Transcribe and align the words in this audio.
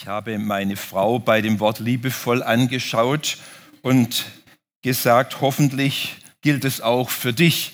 Ich 0.00 0.06
habe 0.06 0.38
meine 0.38 0.76
Frau 0.76 1.18
bei 1.18 1.40
dem 1.40 1.58
Wort 1.58 1.80
liebevoll 1.80 2.44
angeschaut 2.44 3.36
und 3.82 4.26
gesagt, 4.80 5.40
hoffentlich 5.40 6.18
gilt 6.40 6.64
es 6.64 6.80
auch 6.80 7.10
für 7.10 7.32
dich. 7.32 7.72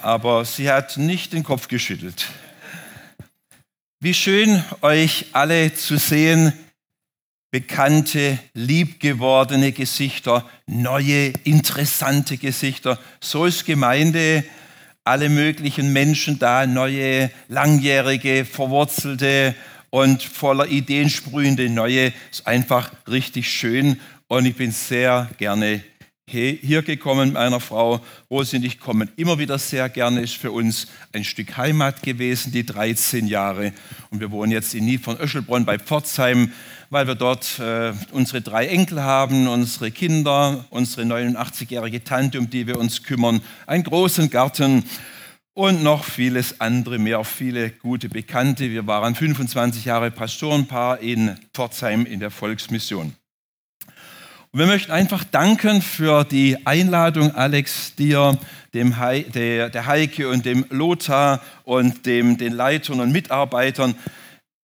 Aber 0.00 0.44
sie 0.44 0.70
hat 0.70 0.96
nicht 0.96 1.32
den 1.32 1.42
Kopf 1.42 1.66
geschüttelt. 1.66 2.28
Wie 3.98 4.14
schön 4.14 4.62
euch 4.80 5.26
alle 5.32 5.74
zu 5.74 5.98
sehen, 5.98 6.52
bekannte, 7.50 8.38
liebgewordene 8.54 9.72
Gesichter, 9.72 10.48
neue, 10.66 11.32
interessante 11.42 12.36
Gesichter. 12.36 12.96
So 13.20 13.46
ist 13.46 13.66
Gemeinde, 13.66 14.44
alle 15.02 15.30
möglichen 15.30 15.92
Menschen 15.92 16.38
da, 16.38 16.64
neue, 16.64 17.32
langjährige, 17.48 18.44
verwurzelte 18.44 19.56
und 19.90 20.22
voller 20.22 20.66
Ideen 20.68 21.10
sprühende 21.10 21.68
neue. 21.68 22.12
Ist 22.30 22.46
einfach 22.46 22.92
richtig 23.08 23.50
schön 23.50 24.00
und 24.28 24.46
ich 24.46 24.56
bin 24.56 24.72
sehr 24.72 25.30
gerne 25.38 25.82
hier 26.28 26.82
gekommen 26.82 27.26
mit 27.26 27.34
meiner 27.34 27.60
Frau. 27.60 28.00
Rosi 28.28 28.56
und 28.56 28.64
ich 28.64 28.80
kommen 28.80 29.08
immer 29.14 29.38
wieder 29.38 29.60
sehr 29.60 29.88
gerne. 29.88 30.22
Ist 30.22 30.36
für 30.36 30.50
uns 30.50 30.88
ein 31.12 31.22
Stück 31.22 31.56
Heimat 31.56 32.02
gewesen, 32.02 32.50
die 32.50 32.66
13 32.66 33.28
Jahre. 33.28 33.72
Und 34.10 34.18
wir 34.18 34.32
wohnen 34.32 34.50
jetzt 34.50 34.74
in 34.74 34.86
Nied 34.86 35.04
von 35.04 35.20
Öschelbronn 35.20 35.64
bei 35.64 35.78
Pforzheim, 35.78 36.50
weil 36.90 37.06
wir 37.06 37.14
dort 37.14 37.60
äh, 37.60 37.92
unsere 38.10 38.40
drei 38.40 38.66
Enkel 38.66 39.04
haben, 39.04 39.46
unsere 39.46 39.92
Kinder, 39.92 40.64
unsere 40.70 41.02
89-jährige 41.02 42.02
Tante, 42.02 42.40
um 42.40 42.50
die 42.50 42.66
wir 42.66 42.76
uns 42.76 43.04
kümmern, 43.04 43.40
einen 43.68 43.84
großen 43.84 44.28
Garten 44.28 44.82
und 45.56 45.82
noch 45.82 46.04
vieles 46.04 46.60
andere 46.60 46.98
mehr, 46.98 47.24
viele 47.24 47.70
gute 47.70 48.10
Bekannte. 48.10 48.70
Wir 48.70 48.86
waren 48.86 49.14
25 49.14 49.86
Jahre 49.86 50.10
Pastorenpaar 50.10 51.00
in 51.00 51.34
Pforzheim 51.54 52.04
in 52.04 52.20
der 52.20 52.30
Volksmission. 52.30 53.14
Und 54.52 54.60
wir 54.60 54.66
möchten 54.66 54.92
einfach 54.92 55.24
danken 55.24 55.80
für 55.80 56.24
die 56.24 56.66
Einladung, 56.66 57.34
Alex, 57.34 57.94
dir, 57.94 58.38
dem 58.74 59.00
He 59.00 59.22
der, 59.22 59.70
der 59.70 59.86
Heike 59.86 60.28
und 60.28 60.44
dem 60.44 60.66
Lothar 60.68 61.40
und 61.64 62.04
dem, 62.04 62.36
den 62.36 62.52
Leitern 62.52 63.00
und 63.00 63.10
Mitarbeitern. 63.10 63.94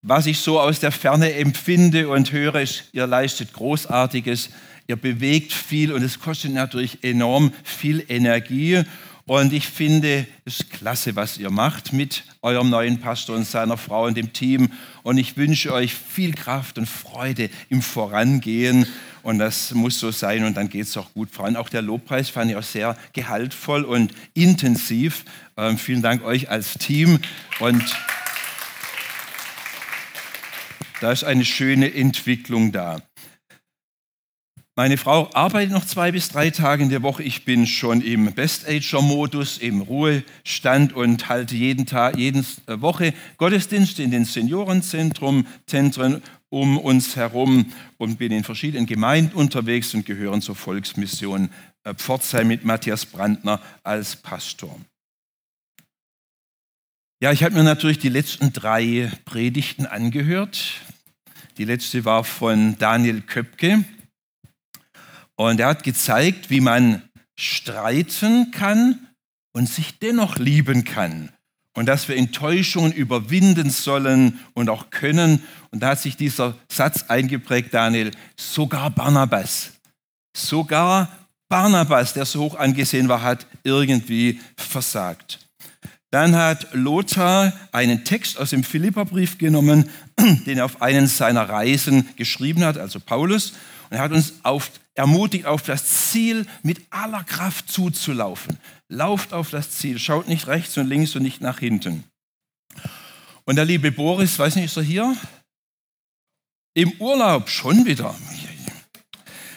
Was 0.02 0.26
ich 0.26 0.40
so 0.40 0.60
aus 0.60 0.78
der 0.80 0.92
Ferne 0.92 1.32
empfinde 1.32 2.10
und 2.10 2.32
höre, 2.32 2.56
ist, 2.56 2.90
ihr 2.92 3.06
leistet 3.06 3.54
Großartiges, 3.54 4.50
ihr 4.88 4.96
bewegt 4.96 5.54
viel 5.54 5.90
und 5.90 6.02
es 6.02 6.20
kostet 6.20 6.52
natürlich 6.52 7.02
enorm 7.02 7.50
viel 7.64 8.04
Energie. 8.10 8.84
Und 9.24 9.52
ich 9.52 9.68
finde 9.68 10.26
es 10.44 10.68
klasse, 10.68 11.14
was 11.14 11.38
ihr 11.38 11.50
macht 11.50 11.92
mit 11.92 12.24
eurem 12.42 12.70
neuen 12.70 13.00
Pastor 13.00 13.36
und 13.36 13.46
seiner 13.46 13.76
Frau 13.76 14.06
und 14.06 14.16
dem 14.16 14.32
Team. 14.32 14.72
Und 15.04 15.16
ich 15.16 15.36
wünsche 15.36 15.72
euch 15.72 15.94
viel 15.94 16.34
Kraft 16.34 16.76
und 16.76 16.88
Freude 16.88 17.48
im 17.68 17.82
Vorangehen. 17.82 18.86
Und 19.22 19.38
das 19.38 19.72
muss 19.74 20.00
so 20.00 20.10
sein 20.10 20.44
und 20.44 20.56
dann 20.56 20.68
geht 20.68 20.86
es 20.86 20.96
auch 20.96 21.14
gut 21.14 21.30
voran. 21.30 21.54
Auch 21.54 21.68
der 21.68 21.82
Lobpreis 21.82 22.30
fand 22.30 22.50
ich 22.50 22.56
auch 22.56 22.64
sehr 22.64 22.96
gehaltvoll 23.12 23.84
und 23.84 24.12
intensiv. 24.34 25.24
Ähm, 25.56 25.78
vielen 25.78 26.02
Dank 26.02 26.24
euch 26.24 26.50
als 26.50 26.74
Team. 26.74 27.20
Und 27.60 27.84
da 31.00 31.12
ist 31.12 31.22
eine 31.22 31.44
schöne 31.44 31.94
Entwicklung 31.94 32.72
da. 32.72 33.00
Meine 34.74 34.96
Frau 34.96 35.28
arbeitet 35.34 35.70
noch 35.70 35.84
zwei 35.84 36.12
bis 36.12 36.30
drei 36.30 36.48
Tage 36.48 36.82
in 36.82 36.88
der 36.88 37.02
Woche. 37.02 37.22
Ich 37.22 37.44
bin 37.44 37.66
schon 37.66 38.00
im 38.00 38.32
Best-Ager-Modus, 38.32 39.58
im 39.58 39.82
Ruhestand 39.82 40.94
und 40.94 41.28
halte 41.28 41.54
jeden 41.54 41.84
Tag, 41.84 42.16
jede 42.16 42.42
Woche 42.66 43.12
Gottesdienste 43.36 44.02
in 44.02 44.10
den 44.10 44.24
Seniorenzentren 44.24 45.46
Zentren 45.66 46.22
um 46.48 46.78
uns 46.78 47.16
herum 47.16 47.70
und 47.98 48.16
bin 48.16 48.32
in 48.32 48.44
verschiedenen 48.44 48.86
Gemeinden 48.86 49.36
unterwegs 49.36 49.92
und 49.92 50.06
gehören 50.06 50.40
zur 50.40 50.54
Volksmission 50.54 51.50
äh, 51.84 51.92
Pforzheim 51.92 52.48
mit 52.48 52.64
Matthias 52.64 53.04
Brandner 53.04 53.60
als 53.82 54.16
Pastor. 54.16 54.78
Ja, 57.20 57.30
ich 57.30 57.44
habe 57.44 57.54
mir 57.54 57.62
natürlich 57.62 57.98
die 57.98 58.08
letzten 58.08 58.54
drei 58.54 59.12
Predigten 59.26 59.84
angehört. 59.84 60.80
Die 61.58 61.64
letzte 61.64 62.06
war 62.06 62.24
von 62.24 62.78
Daniel 62.78 63.20
Köpke. 63.20 63.84
Und 65.48 65.60
er 65.60 65.68
hat 65.68 65.82
gezeigt, 65.82 66.50
wie 66.50 66.60
man 66.60 67.02
streiten 67.36 68.50
kann 68.52 69.08
und 69.52 69.68
sich 69.68 69.98
dennoch 69.98 70.36
lieben 70.36 70.84
kann. 70.84 71.30
Und 71.74 71.86
dass 71.86 72.08
wir 72.08 72.16
Enttäuschungen 72.16 72.92
überwinden 72.92 73.70
sollen 73.70 74.40
und 74.52 74.68
auch 74.68 74.90
können. 74.90 75.42
Und 75.70 75.82
da 75.82 75.88
hat 75.88 76.00
sich 76.00 76.16
dieser 76.16 76.54
Satz 76.70 77.06
eingeprägt, 77.08 77.72
Daniel, 77.72 78.10
sogar 78.36 78.90
Barnabas, 78.90 79.72
sogar 80.36 81.08
Barnabas, 81.48 82.12
der 82.12 82.26
so 82.26 82.40
hoch 82.40 82.54
angesehen 82.56 83.08
war, 83.08 83.22
hat 83.22 83.46
irgendwie 83.64 84.40
versagt. 84.56 85.38
Dann 86.10 86.36
hat 86.36 86.68
Lothar 86.74 87.54
einen 87.72 88.04
Text 88.04 88.38
aus 88.38 88.50
dem 88.50 88.64
Philipperbrief 88.64 89.38
genommen, 89.38 89.88
den 90.18 90.58
er 90.58 90.66
auf 90.66 90.82
einen 90.82 91.06
seiner 91.06 91.48
Reisen 91.48 92.06
geschrieben 92.16 92.64
hat, 92.64 92.76
also 92.76 93.00
Paulus. 93.00 93.54
Und 93.92 93.98
er 93.98 94.04
hat 94.04 94.12
uns 94.12 94.32
auf 94.42 94.70
ermutigt, 94.94 95.44
auf 95.44 95.60
das 95.64 96.10
Ziel 96.10 96.46
mit 96.62 96.80
aller 96.88 97.24
Kraft 97.24 97.70
zuzulaufen. 97.70 98.56
Lauft 98.88 99.34
auf 99.34 99.50
das 99.50 99.70
Ziel, 99.70 99.98
schaut 99.98 100.28
nicht 100.28 100.46
rechts 100.46 100.78
und 100.78 100.88
links 100.88 101.14
und 101.14 101.22
nicht 101.22 101.42
nach 101.42 101.58
hinten. 101.58 102.04
Und 103.44 103.56
der 103.56 103.66
liebe 103.66 103.92
Boris, 103.92 104.38
weiß 104.38 104.56
nicht, 104.56 104.64
ist 104.64 104.78
er 104.78 104.82
hier? 104.82 105.14
Im 106.72 106.92
Urlaub 107.00 107.50
schon 107.50 107.84
wieder. 107.84 108.14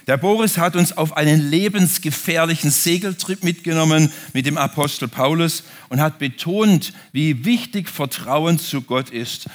Der 0.06 0.18
Boris 0.18 0.58
hat 0.58 0.76
uns 0.76 0.92
auf 0.98 1.16
einen 1.16 1.50
lebensgefährlichen 1.50 2.72
Segeltrip 2.72 3.42
mitgenommen 3.42 4.12
mit 4.34 4.46
dem 4.46 4.58
Apostel 4.58 5.08
Paulus 5.08 5.64
und 5.88 6.02
hat 6.02 6.20
betont, 6.20 6.92
wie 7.14 7.46
wichtig 7.46 7.88
Vertrauen 7.88 8.60
zu 8.60 8.82
Gott 8.82 9.12
ist 9.12 9.48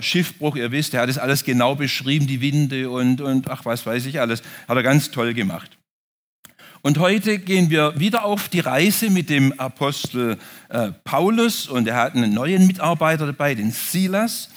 Schiffbruch, 0.00 0.56
ihr 0.56 0.70
wisst, 0.70 0.94
er 0.94 1.02
hat 1.02 1.08
es 1.08 1.18
alles 1.18 1.44
genau 1.44 1.74
beschrieben, 1.74 2.26
die 2.26 2.40
Winde 2.40 2.90
und, 2.90 3.20
und 3.20 3.50
ach, 3.50 3.64
was 3.64 3.84
weiß 3.84 4.06
ich 4.06 4.20
alles. 4.20 4.42
Hat 4.68 4.76
er 4.76 4.82
ganz 4.82 5.10
toll 5.10 5.34
gemacht. 5.34 5.78
Und 6.84 6.98
heute 6.98 7.38
gehen 7.38 7.70
wir 7.70 7.98
wieder 7.98 8.24
auf 8.24 8.48
die 8.48 8.58
Reise 8.58 9.08
mit 9.08 9.30
dem 9.30 9.58
Apostel 9.58 10.36
äh, 10.68 10.90
Paulus 11.04 11.68
und 11.68 11.86
er 11.86 11.94
hat 11.94 12.16
einen 12.16 12.34
neuen 12.34 12.66
Mitarbeiter 12.66 13.26
dabei, 13.26 13.54
den 13.54 13.70
Silas. 13.70 14.48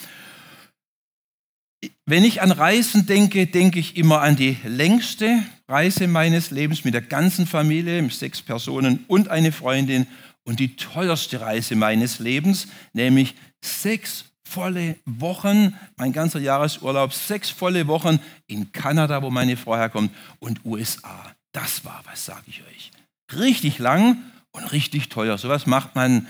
Wenn 2.08 2.24
ich 2.24 2.42
an 2.42 2.52
Reisen 2.52 3.06
denke, 3.06 3.46
denke 3.46 3.80
ich 3.80 3.96
immer 3.96 4.22
an 4.22 4.36
die 4.36 4.58
längste 4.64 5.44
Reise 5.68 6.08
meines 6.08 6.50
Lebens 6.50 6.84
mit 6.84 6.96
der 6.96 7.02
ganzen 7.04 7.46
Familie, 7.46 8.02
mit 8.02 8.14
sechs 8.14 8.42
Personen 8.42 9.06
und 9.08 9.30
eine 9.30 9.52
Freundin 9.52 10.08
und 10.46 10.60
die 10.60 10.76
teuerste 10.76 11.42
Reise 11.42 11.76
meines 11.76 12.18
Lebens, 12.18 12.68
nämlich 12.94 13.36
sechs 13.64 14.26
volle 14.48 14.98
Wochen, 15.06 15.76
mein 15.98 16.14
ganzer 16.14 16.40
Jahresurlaub, 16.40 17.14
sechs 17.14 17.50
volle 17.50 17.88
Wochen 17.88 18.20
in 18.48 18.72
Kanada, 18.72 19.22
wo 19.22 19.30
meine 19.30 19.58
Frau 19.58 19.76
herkommt, 19.76 20.12
und 20.40 20.64
USA. 20.64 21.36
Das 21.52 21.84
war 21.86 22.02
was, 22.06 22.26
sage 22.26 22.44
ich 22.48 22.64
euch. 22.64 22.92
Richtig 23.34 23.80
lang 23.80 24.18
und 24.52 24.72
richtig 24.72 25.10
teuer. 25.10 25.38
Sowas 25.38 25.66
macht 25.66 25.96
man 25.96 26.28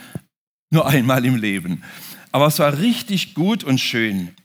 nur 0.72 0.88
einmal 0.88 1.26
im 1.26 1.36
Leben. 1.36 1.84
Aber 2.32 2.48
es 2.48 2.60
war 2.60 2.78
richtig 2.78 3.34
gut 3.34 3.64
und 3.64 3.80
schön. 3.80 4.36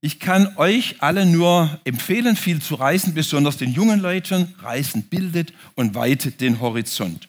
Ich 0.00 0.20
kann 0.20 0.56
euch 0.58 0.96
alle 1.00 1.24
nur 1.24 1.80
empfehlen, 1.84 2.36
viel 2.36 2.60
zu 2.60 2.74
reisen, 2.74 3.14
besonders 3.14 3.56
den 3.56 3.72
jungen 3.72 4.00
Leuten. 4.00 4.54
Reisen 4.58 5.04
bildet 5.04 5.54
und 5.76 5.94
weitet 5.94 6.42
den 6.42 6.60
Horizont. 6.60 7.28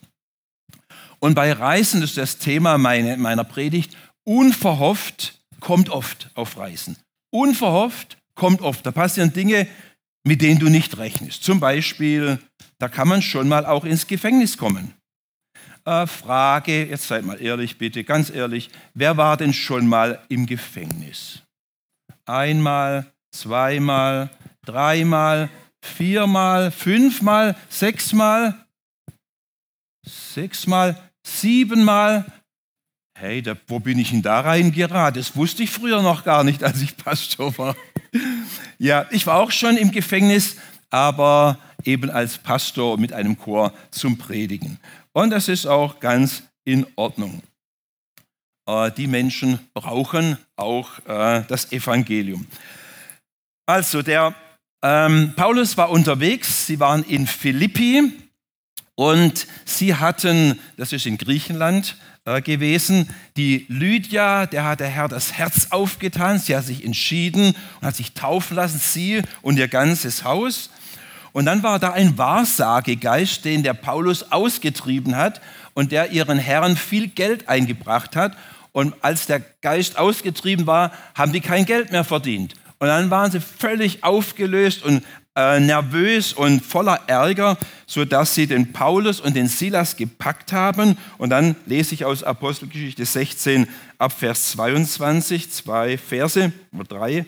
Und 1.25 1.34
bei 1.34 1.52
Reisen 1.52 2.03
ist 2.03 2.18
das 2.18 2.38
Thema 2.38 2.78
meine, 2.78 3.18
meiner 3.18 3.44
Predigt, 3.44 3.97
unverhofft 4.25 5.40
kommt 5.59 5.90
oft 5.90 6.30
auf 6.36 6.56
Reisen. 6.56 6.97
Unverhofft 7.32 8.20
kommt 8.35 8.61
oft. 8.61 8.85
Da 8.85 8.91
passieren 8.91 9.34
Dinge, 9.34 9.67
mit 10.23 10.44
denen 10.44 10.59
du 10.59 10.70
nicht 10.70 11.00
rechnest. 11.00 11.44
Zum 11.44 11.59
Beispiel, 11.59 12.38
da 12.78 12.90
kann 12.90 13.08
man 13.08 13.23
schon 13.23 13.47
mal 13.47 13.66
auch 13.66 13.85
ins 13.85 14.05
Gefängnis 14.05 14.55
kommen. 14.55 14.94
Äh, 15.84 16.05
Frage, 16.05 16.85
jetzt 16.85 17.08
seid 17.08 17.26
mal 17.26 17.41
ehrlich 17.41 17.79
bitte, 17.79 18.03
ganz 18.03 18.29
ehrlich, 18.29 18.70
wer 18.94 19.17
war 19.17 19.35
denn 19.35 19.53
schon 19.53 19.88
mal 19.88 20.23
im 20.29 20.46
Gefängnis? 20.46 21.41
Einmal, 22.28 23.11
zweimal, 23.32 24.29
dreimal, 24.64 25.50
viermal, 25.82 26.70
fünfmal, 26.70 27.55
sechsmal, 27.70 28.64
sechsmal, 30.05 31.04
siebenmal. 31.26 32.26
Hey, 33.18 33.42
da, 33.42 33.56
wo 33.68 33.80
bin 33.80 33.98
ich 33.98 34.12
denn 34.12 34.22
da 34.22 34.42
reingeraten? 34.42 35.22
Das 35.22 35.36
wusste 35.36 35.64
ich 35.64 35.72
früher 35.72 36.02
noch 36.02 36.24
gar 36.24 36.44
nicht, 36.44 36.64
als 36.64 36.82
ich 36.82 36.98
Pastor 36.98 37.58
war. 37.58 37.76
Ja, 38.78 39.06
ich 39.12 39.26
war 39.26 39.40
auch 39.40 39.52
schon 39.52 39.78
im 39.78 39.92
Gefängnis, 39.92 40.58
aber 40.90 41.58
eben 41.84 42.10
als 42.10 42.38
Pastor 42.38 42.98
mit 42.98 43.14
einem 43.14 43.38
Chor 43.38 43.74
zum 43.92 44.18
Predigen. 44.18 44.80
Und 45.14 45.30
das 45.30 45.48
ist 45.48 45.66
auch 45.66 46.00
ganz 46.00 46.44
in 46.66 46.86
Ordnung. 46.96 47.42
äh, 48.68 48.92
die 48.92 49.08
Menschen 49.08 49.60
brauchen 49.74 50.38
auch 50.56 51.00
äh, 51.08 51.44
das 51.48 51.72
Evangelium. 51.72 52.48
Also 53.66 54.02
der 54.02 54.36
ähm, 54.84 55.34
Paulus 55.36 55.78
war 55.78 55.90
unterwegs, 55.90 56.68
sie 56.68 56.80
waren 56.80 57.04
in 57.04 57.28
Philippi 57.28 58.14
und 58.96 59.46
sie 59.66 59.96
hatten, 59.96 60.59
das 60.78 60.94
ist 60.94 61.06
in 61.06 61.18
Griechenland 61.18 61.97
äh, 62.24 62.42
gewesen, 62.42 63.09
die 63.36 63.66
Lydia, 63.68 64.46
der 64.46 64.64
hat 64.64 64.80
der 64.80 64.88
Herr 64.88 65.09
das 65.09 65.34
Herz 65.34 65.68
aufgetan, 65.70 66.40
sie 66.40 66.56
hat 66.56 66.64
sich 66.64 66.84
entschieden 66.84 67.56
und 67.80 67.88
hat 67.88 67.96
sich 67.96 68.14
taufen 68.14 68.56
lassen, 68.56 68.80
sie 68.80 69.22
und 69.42 69.58
ihr 69.58 69.68
ganzes 69.68 70.24
Haus. 70.24 70.70
Und 71.34 71.46
dann 71.46 71.64
war 71.64 71.80
da 71.80 71.92
ein 71.92 72.18
Wahrsagegeist, 72.18 73.44
den 73.44 73.62
der 73.62 73.74
Paulus 73.74 74.32
ausgetrieben 74.32 75.18
hat 75.18 75.41
und 75.74 75.91
der 75.91 76.12
ihren 76.12 76.40
Herren 76.40 76.78
viel 76.78 77.09
Geld 77.09 77.50
eingebracht 77.50 78.16
hat. 78.16 78.38
Und 78.72 78.96
als 79.02 79.26
der 79.26 79.41
Geist 79.62 79.98
ausgetrieben 79.98 80.66
war, 80.66 80.94
haben 81.14 81.34
die 81.34 81.41
kein 81.41 81.66
Geld 81.66 81.91
mehr 81.91 82.06
verdient. 82.06 82.53
Und 82.80 82.88
dann 82.88 83.09
waren 83.09 83.32
sie 83.32 83.41
völlig 83.41 84.03
aufgelöst 84.03 84.84
und 84.84 85.03
äh, 85.35 85.59
nervös 85.59 86.34
und 86.34 86.66
voller 86.66 87.02
Ärger, 87.08 87.58
sodass 87.85 88.35
sie 88.35 88.47
den 88.47 88.72
Paulus 88.72 89.20
und 89.20 89.35
den 89.35 89.47
Silas 89.47 89.97
gepackt 89.97 90.53
haben. 90.53 90.97
Und 91.17 91.29
dann 91.29 91.55
lese 91.66 91.93
ich 91.93 92.05
aus 92.05 92.23
Apostelgeschichte 92.23 93.05
16 93.05 93.67
ab 93.97 94.14
Vers 94.14 94.52
22, 94.52 95.52
zwei 95.52 95.97
Verse 95.97 96.52
oder 96.73 96.84
drei. 96.85 97.26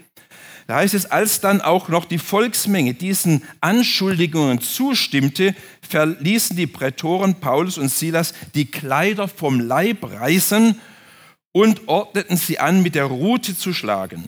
Da 0.68 0.76
heißt 0.76 0.94
es, 0.94 1.06
als 1.06 1.40
dann 1.40 1.62
auch 1.62 1.88
noch 1.88 2.04
die 2.04 2.18
Volksmenge 2.18 2.94
diesen 2.94 3.44
Anschuldigungen 3.62 4.60
zustimmte, 4.60 5.56
verließen 5.82 6.58
die 6.58 6.68
Prätoren 6.68 7.36
Paulus 7.36 7.78
und 7.78 7.90
Silas 7.90 8.34
die 8.54 8.66
Kleider 8.66 9.30
vom 9.30 9.62
Leib 9.62 10.04
reißen 10.04 10.80
und 11.54 11.88
ordneten 11.88 12.36
sie 12.36 12.60
an, 12.60 12.84
mit 12.84 12.96
der 12.96 13.06
Rute 13.06 13.58
zu 13.58 13.74
schlagen. 13.74 14.26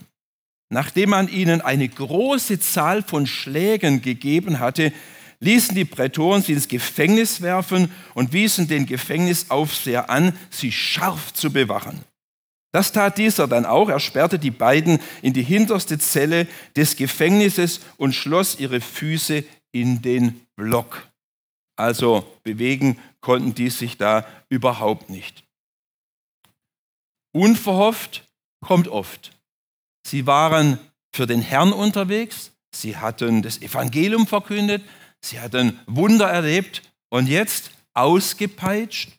Nachdem 0.70 1.10
man 1.10 1.28
ihnen 1.28 1.62
eine 1.62 1.90
große 1.90 2.60
Zahl 2.60 3.02
von 3.02 3.26
Schlägen 3.26 4.02
gegeben 4.02 4.60
hatte, 4.60 4.94
ließen 5.40 5.74
die 5.74 5.86
Prätoren 5.86 6.44
sie 6.44 6.54
ins 6.54 6.68
Gefängnis 6.68 7.42
werfen 7.42 7.92
und 8.14 8.34
wiesen 8.34 8.68
den 8.68 8.86
Gefängnisaufseher 8.86 10.10
an, 10.10 10.38
sie 10.50 10.72
scharf 10.72 11.34
zu 11.34 11.52
bewachen. 11.52 12.04
Das 12.72 12.92
tat 12.92 13.18
dieser 13.18 13.48
dann 13.48 13.66
auch. 13.66 13.90
Er 13.90 14.00
sperrte 14.00 14.38
die 14.38 14.52
beiden 14.52 15.00
in 15.24 15.34
die 15.34 15.44
hinterste 15.44 15.98
Zelle 15.98 16.48
des 16.76 16.96
Gefängnisses 16.98 17.80
und 17.98 18.14
schloss 18.14 18.60
ihre 18.60 18.80
Füße 18.80 19.44
in 19.72 20.02
den 20.04 20.46
Block. 20.56 21.08
Also 21.76 22.28
bewegen 22.44 23.00
konnten 23.22 23.56
die 23.56 23.70
sich 23.70 23.98
da 23.98 24.28
überhaupt 24.50 25.10
nicht. 25.10 25.44
Unverhofft 27.32 28.28
kommt 28.62 28.88
oft. 28.88 29.39
Sie 30.10 30.26
waren 30.26 30.80
für 31.14 31.28
den 31.28 31.40
Herrn 31.40 31.72
unterwegs, 31.72 32.52
sie 32.74 32.98
hatten 32.98 33.44
das 33.44 33.62
Evangelium 33.62 34.26
verkündet, 34.26 34.82
sie 35.22 35.40
hatten 35.40 35.80
Wunder 35.86 36.28
erlebt 36.28 36.82
und 37.10 37.30
jetzt 37.30 37.70
ausgepeitscht, 37.94 39.12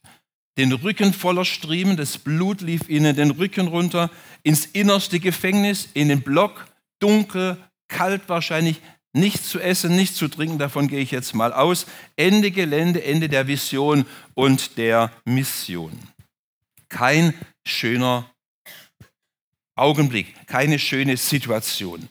den 0.59 0.73
Rücken 0.73 1.13
voller 1.13 1.45
Striemen, 1.45 1.97
das 1.97 2.19
Blut 2.19 2.61
lief 2.61 2.89
ihnen 2.89 3.15
den 3.15 3.31
Rücken 3.31 3.69
runter, 3.69 4.11
ins 4.43 4.67
innerste 4.67 5.21
Gefängnis, 5.21 5.89
in 5.95 6.09
den 6.09 6.23
Block, 6.23 6.67
dunkel, 6.99 7.57
kalt 7.87 8.23
wahrscheinlich, 8.27 8.81
nichts 9.13 9.49
zu 9.49 9.61
essen, 9.61 9.95
nichts 9.95 10.17
zu 10.17 10.27
trinken, 10.27 10.59
davon 10.59 10.89
gehe 10.89 11.01
ich 11.01 11.13
jetzt 11.13 11.37
mal 11.37 11.53
aus. 11.53 11.87
Ende 12.17 12.51
Gelände, 12.51 13.05
Ende 13.05 13.29
der 13.29 13.47
Vision 13.47 14.07
und 14.35 14.77
der 14.77 15.13
Mission. 15.25 15.93
Kein 16.89 17.35
schöner 17.65 18.30
Augenblick, 19.81 20.47
keine 20.47 20.79
schöne 20.79 21.17
Situation. 21.17 22.09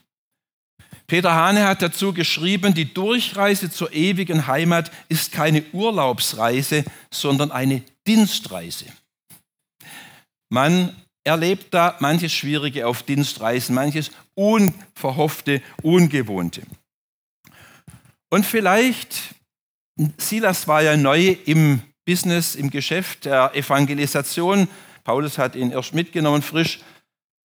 Peter 1.08 1.34
Hane 1.34 1.68
hat 1.68 1.82
dazu 1.82 2.14
geschrieben, 2.14 2.74
die 2.74 2.94
Durchreise 2.94 3.72
zur 3.72 3.92
ewigen 3.94 4.46
Heimat 4.46 4.92
ist 5.10 5.32
keine 5.32 5.64
Urlaubsreise, 5.74 6.86
sondern 7.12 7.52
eine 7.52 7.82
Dienstreise. 8.06 8.86
Man 10.50 10.96
erlebt 11.24 11.74
da 11.74 11.96
manches 12.00 12.32
Schwierige 12.32 12.88
auf 12.88 13.04
Dienstreisen, 13.04 13.76
manches 13.76 14.12
Unverhoffte, 14.36 15.62
Ungewohnte. 15.82 16.62
Und 18.30 18.46
vielleicht, 18.46 19.36
Silas 20.18 20.68
war 20.68 20.84
ja 20.84 20.96
neu 20.96 21.36
im 21.46 21.82
Business, 22.06 22.56
im 22.56 22.70
Geschäft 22.70 23.26
der 23.26 23.56
Evangelisation. 23.56 24.68
Paulus 25.04 25.38
hat 25.38 25.56
ihn 25.56 25.72
erst 25.72 25.94
mitgenommen, 25.94 26.42
frisch. 26.42 26.80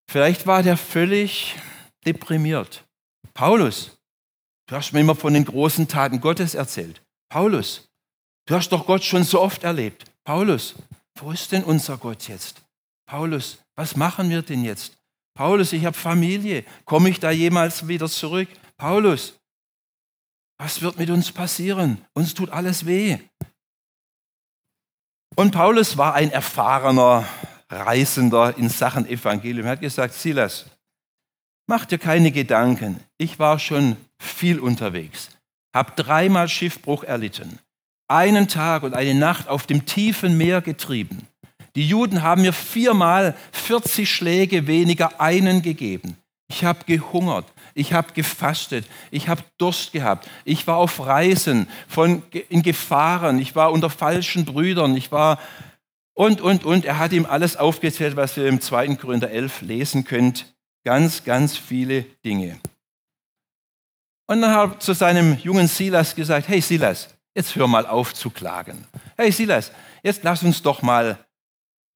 Vielleicht 0.08 0.46
war 0.46 0.62
der 0.62 0.76
völlig 0.76 1.56
deprimiert. 2.06 2.84
Paulus, 3.32 3.98
du 4.66 4.76
hast 4.76 4.92
mir 4.92 5.00
immer 5.00 5.16
von 5.16 5.34
den 5.34 5.44
großen 5.44 5.88
Taten 5.88 6.20
Gottes 6.20 6.54
erzählt. 6.54 7.02
Paulus, 7.28 7.88
du 8.46 8.54
hast 8.54 8.70
doch 8.70 8.86
Gott 8.86 9.02
schon 9.02 9.24
so 9.24 9.40
oft 9.40 9.64
erlebt. 9.64 10.04
Paulus, 10.24 10.74
wo 11.16 11.32
ist 11.32 11.52
denn 11.52 11.64
unser 11.64 11.96
Gott 11.96 12.28
jetzt? 12.28 12.62
Paulus, 13.06 13.58
was 13.74 13.96
machen 13.96 14.30
wir 14.30 14.42
denn 14.42 14.64
jetzt? 14.64 14.96
Paulus, 15.34 15.72
ich 15.72 15.84
habe 15.84 15.96
Familie. 15.96 16.64
Komme 16.84 17.10
ich 17.10 17.18
da 17.18 17.30
jemals 17.30 17.88
wieder 17.88 18.08
zurück? 18.08 18.48
Paulus, 18.76 19.34
was 20.58 20.80
wird 20.80 20.98
mit 20.98 21.10
uns 21.10 21.32
passieren? 21.32 22.04
Uns 22.14 22.34
tut 22.34 22.50
alles 22.50 22.86
weh. 22.86 23.18
Und 25.36 25.50
Paulus 25.50 25.96
war 25.96 26.14
ein 26.14 26.30
erfahrener 26.30 27.26
Reisender 27.74 28.56
in 28.56 28.68
Sachen 28.68 29.06
Evangelium. 29.06 29.66
Er 29.66 29.72
hat 29.72 29.80
gesagt, 29.80 30.14
Silas, 30.14 30.66
mach 31.66 31.84
dir 31.84 31.98
keine 31.98 32.30
Gedanken. 32.30 33.00
Ich 33.18 33.38
war 33.38 33.58
schon 33.58 33.96
viel 34.18 34.60
unterwegs, 34.60 35.30
habe 35.74 35.92
dreimal 35.96 36.48
Schiffbruch 36.48 37.04
erlitten, 37.04 37.58
einen 38.08 38.48
Tag 38.48 38.82
und 38.82 38.94
eine 38.94 39.14
Nacht 39.14 39.48
auf 39.48 39.66
dem 39.66 39.86
tiefen 39.86 40.38
Meer 40.38 40.60
getrieben. 40.60 41.26
Die 41.76 41.86
Juden 41.86 42.22
haben 42.22 42.42
mir 42.42 42.52
viermal 42.52 43.34
40 43.52 44.08
Schläge 44.08 44.66
weniger 44.66 45.20
einen 45.20 45.60
gegeben. 45.60 46.16
Ich 46.48 46.64
habe 46.64 46.84
gehungert, 46.86 47.46
ich 47.74 47.92
habe 47.92 48.12
gefastet, 48.12 48.86
ich 49.10 49.28
habe 49.28 49.42
Durst 49.58 49.92
gehabt, 49.92 50.28
ich 50.44 50.66
war 50.66 50.76
auf 50.76 51.04
Reisen, 51.04 51.66
von, 51.88 52.22
in 52.48 52.62
Gefahren, 52.62 53.38
ich 53.40 53.56
war 53.56 53.72
unter 53.72 53.90
falschen 53.90 54.44
Brüdern, 54.44 54.96
ich 54.96 55.10
war 55.10 55.40
und, 56.14 56.40
und, 56.40 56.64
und. 56.64 56.84
Er 56.84 56.99
hat 56.99 57.12
ihm 57.12 57.26
alles 57.26 57.56
aufgezählt, 57.56 58.16
was 58.16 58.37
ihr 58.37 58.46
im 58.46 58.61
2. 58.61 58.96
Korinther 58.96 59.31
11 59.31 59.62
lesen 59.62 60.05
könnt. 60.05 60.55
Ganz, 60.84 61.25
ganz 61.25 61.56
viele 61.56 62.02
Dinge. 62.25 62.58
Und 64.27 64.41
dann 64.41 64.55
hat 64.55 64.70
er 64.72 64.81
zu 64.81 64.94
seinem 64.94 65.38
jungen 65.38 65.69
Silas 65.69 66.15
gesagt, 66.15 66.48
hey 66.48 66.60
Silas, 66.60 67.08
jetzt 67.34 67.55
hör 67.56 67.67
mal 67.67 67.86
auf 67.86 68.15
zu 68.15 68.31
klagen. 68.31 68.86
Hey 69.17 69.31
Silas, 69.31 69.72
jetzt 70.03 70.22
lass 70.22 70.43
uns 70.43 70.62
doch 70.62 70.82
mal, 70.82 71.19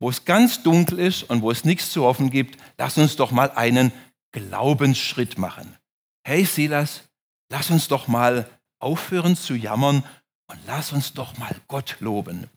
wo 0.00 0.10
es 0.10 0.24
ganz 0.24 0.62
dunkel 0.62 0.98
ist 0.98 1.24
und 1.24 1.42
wo 1.42 1.50
es 1.50 1.64
nichts 1.64 1.90
zu 1.90 2.04
hoffen 2.04 2.30
gibt, 2.30 2.60
lass 2.76 2.98
uns 2.98 3.16
doch 3.16 3.30
mal 3.30 3.50
einen 3.52 3.92
Glaubensschritt 4.32 5.38
machen. 5.38 5.76
Hey 6.22 6.44
Silas, 6.44 7.04
lass 7.50 7.70
uns 7.70 7.88
doch 7.88 8.08
mal 8.08 8.48
aufhören 8.78 9.36
zu 9.36 9.54
jammern 9.54 10.04
und 10.48 10.58
lass 10.66 10.92
uns 10.92 11.14
doch 11.14 11.36
mal 11.38 11.54
Gott 11.66 11.96
loben. 12.00 12.48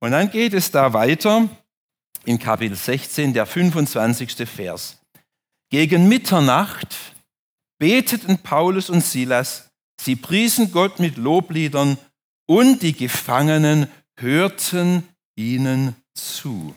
Und 0.00 0.12
dann 0.12 0.30
geht 0.30 0.54
es 0.54 0.70
da 0.70 0.92
weiter 0.92 1.48
in 2.24 2.38
Kapitel 2.38 2.76
16, 2.76 3.32
der 3.32 3.46
25. 3.46 4.48
Vers. 4.48 4.98
Gegen 5.70 6.08
Mitternacht 6.08 6.96
beteten 7.78 8.38
Paulus 8.38 8.90
und 8.90 9.02
Silas, 9.02 9.70
sie 10.00 10.16
priesen 10.16 10.72
Gott 10.72 10.98
mit 10.98 11.16
Lobliedern 11.16 11.98
und 12.46 12.82
die 12.82 12.92
Gefangenen 12.92 13.88
hörten 14.18 15.06
ihnen 15.36 15.96
zu. 16.14 16.74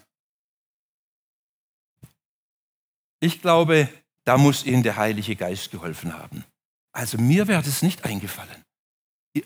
Ich 3.21 3.41
glaube, 3.41 3.89
da 4.23 4.37
muss 4.37 4.65
ihnen 4.65 4.83
der 4.83 4.97
Heilige 4.97 5.35
Geist 5.35 5.71
geholfen 5.71 6.13
haben. 6.13 6.45
Also 6.91 7.17
mir 7.17 7.47
wäre 7.47 7.63
das 7.63 7.81
nicht 7.81 8.05
eingefallen. 8.05 8.63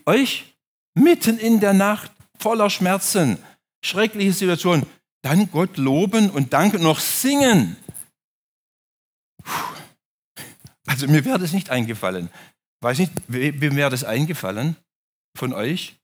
Euch 0.05 0.55
mitten 0.95 1.37
in 1.37 1.59
der 1.59 1.73
Nacht 1.73 2.11
voller 2.39 2.69
Schmerzen, 2.69 3.37
schreckliche 3.83 4.33
Situation, 4.33 4.85
dann 5.21 5.51
Gott 5.51 5.77
loben 5.77 6.29
und 6.29 6.53
danken 6.53 6.77
und 6.77 6.83
noch 6.83 6.99
singen. 6.99 7.77
Also 10.87 11.07
mir 11.07 11.23
wäre 11.25 11.39
das 11.39 11.53
nicht 11.53 11.69
eingefallen. 11.69 12.29
Weiß 12.81 12.99
nicht, 12.99 13.11
wem 13.27 13.75
wäre 13.75 13.89
das 13.89 14.03
eingefallen 14.03 14.75
von 15.37 15.53
euch? 15.53 15.95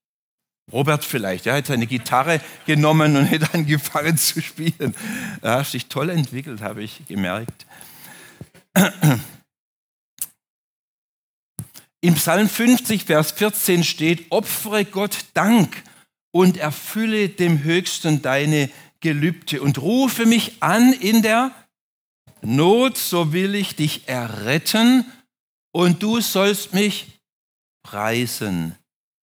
Robert 0.71 1.03
vielleicht, 1.03 1.47
er 1.47 1.55
hat 1.55 1.65
seine 1.65 1.87
Gitarre 1.87 2.41
genommen 2.65 3.15
und 3.17 3.25
hätte 3.25 3.53
angefangen 3.53 4.17
zu 4.17 4.41
spielen. 4.41 4.95
Er 5.41 5.59
hat 5.59 5.67
sich 5.67 5.87
toll 5.87 6.09
entwickelt, 6.09 6.61
habe 6.61 6.83
ich 6.83 7.05
gemerkt. 7.07 7.65
Im 12.01 12.13
Psalm 12.15 12.47
50, 12.47 13.03
Vers 13.03 13.31
14 13.31 13.83
steht, 13.83 14.31
opfere 14.31 14.85
Gott 14.85 15.25
Dank 15.33 15.83
und 16.31 16.57
erfülle 16.57 17.29
dem 17.29 17.63
Höchsten 17.63 18.21
deine 18.21 18.69
Gelübde 18.99 19.61
und 19.61 19.77
rufe 19.79 20.25
mich 20.25 20.61
an 20.61 20.93
in 20.93 21.21
der 21.21 21.51
Not, 22.41 22.97
so 22.97 23.33
will 23.33 23.55
ich 23.55 23.75
dich 23.75 24.07
erretten 24.07 25.05
und 25.71 26.01
du 26.03 26.21
sollst 26.21 26.73
mich 26.73 27.19
preisen. 27.83 28.75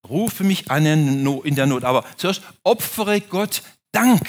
Rufe 0.09 0.45
mich 0.45 0.71
an 0.71 0.87
in 0.87 1.55
der 1.55 1.67
Not. 1.67 1.85
Aber 1.85 2.05
zuerst 2.17 2.43
opfere 2.63 3.21
Gott 3.21 3.63
Dank. 3.93 4.29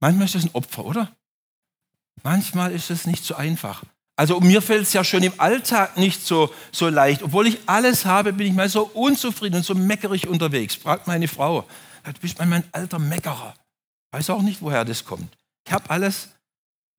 Manchmal 0.00 0.26
ist 0.26 0.34
das 0.34 0.44
ein 0.44 0.54
Opfer, 0.54 0.84
oder? 0.84 1.14
Manchmal 2.22 2.72
ist 2.72 2.90
es 2.90 3.06
nicht 3.06 3.24
so 3.24 3.34
einfach. 3.34 3.82
Also 4.22 4.38
mir 4.38 4.62
fällt 4.62 4.82
es 4.82 4.92
ja 4.92 5.02
schon 5.02 5.24
im 5.24 5.32
Alltag 5.38 5.96
nicht 5.98 6.24
so, 6.24 6.54
so 6.70 6.88
leicht. 6.88 7.24
Obwohl 7.24 7.48
ich 7.48 7.58
alles 7.66 8.04
habe, 8.04 8.32
bin 8.32 8.46
ich 8.46 8.52
mal 8.52 8.68
so 8.68 8.82
unzufrieden 8.94 9.56
und 9.56 9.64
so 9.64 9.74
meckerig 9.74 10.28
unterwegs. 10.28 10.76
Fragt 10.76 11.08
meine 11.08 11.26
Frau, 11.26 11.66
du 12.04 12.12
bist 12.20 12.38
mal 12.38 12.46
mein 12.46 12.62
alter 12.70 13.00
Meckerer. 13.00 13.52
Weiß 14.12 14.30
auch 14.30 14.42
nicht, 14.42 14.62
woher 14.62 14.84
das 14.84 15.04
kommt. 15.04 15.36
Ich 15.66 15.72
habe 15.72 15.90
alles, 15.90 16.28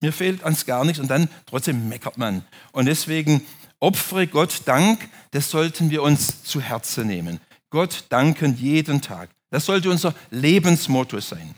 mir 0.01 0.11
fehlt 0.11 0.43
ans 0.43 0.65
gar 0.65 0.83
nichts 0.83 0.99
und 0.99 1.07
dann 1.07 1.29
trotzdem 1.45 1.87
meckert 1.87 2.17
man. 2.17 2.43
Und 2.73 2.87
deswegen 2.87 3.39
opfere 3.79 4.27
Gott 4.27 4.63
Dank, 4.65 5.07
das 5.31 5.49
sollten 5.49 5.91
wir 5.91 6.03
uns 6.03 6.43
zu 6.43 6.59
Herzen 6.59 7.07
nehmen. 7.07 7.39
Gott 7.69 8.03
danken 8.09 8.57
jeden 8.57 9.01
Tag. 9.01 9.29
Das 9.49 9.65
sollte 9.65 9.89
unser 9.89 10.13
Lebensmotto 10.29 11.21
sein. 11.21 11.55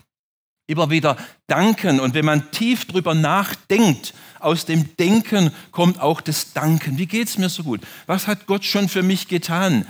Immer 0.66 0.90
wieder 0.90 1.16
danken 1.46 2.00
und 2.00 2.14
wenn 2.14 2.24
man 2.24 2.50
tief 2.50 2.86
drüber 2.86 3.14
nachdenkt, 3.14 4.14
aus 4.40 4.64
dem 4.64 4.96
Denken 4.96 5.52
kommt 5.70 6.00
auch 6.00 6.20
das 6.20 6.52
Danken. 6.52 6.98
Wie 6.98 7.06
geht 7.06 7.28
es 7.28 7.38
mir 7.38 7.48
so 7.48 7.62
gut? 7.62 7.80
Was 8.06 8.26
hat 8.26 8.46
Gott 8.46 8.64
schon 8.64 8.88
für 8.88 9.02
mich 9.02 9.28
getan? 9.28 9.86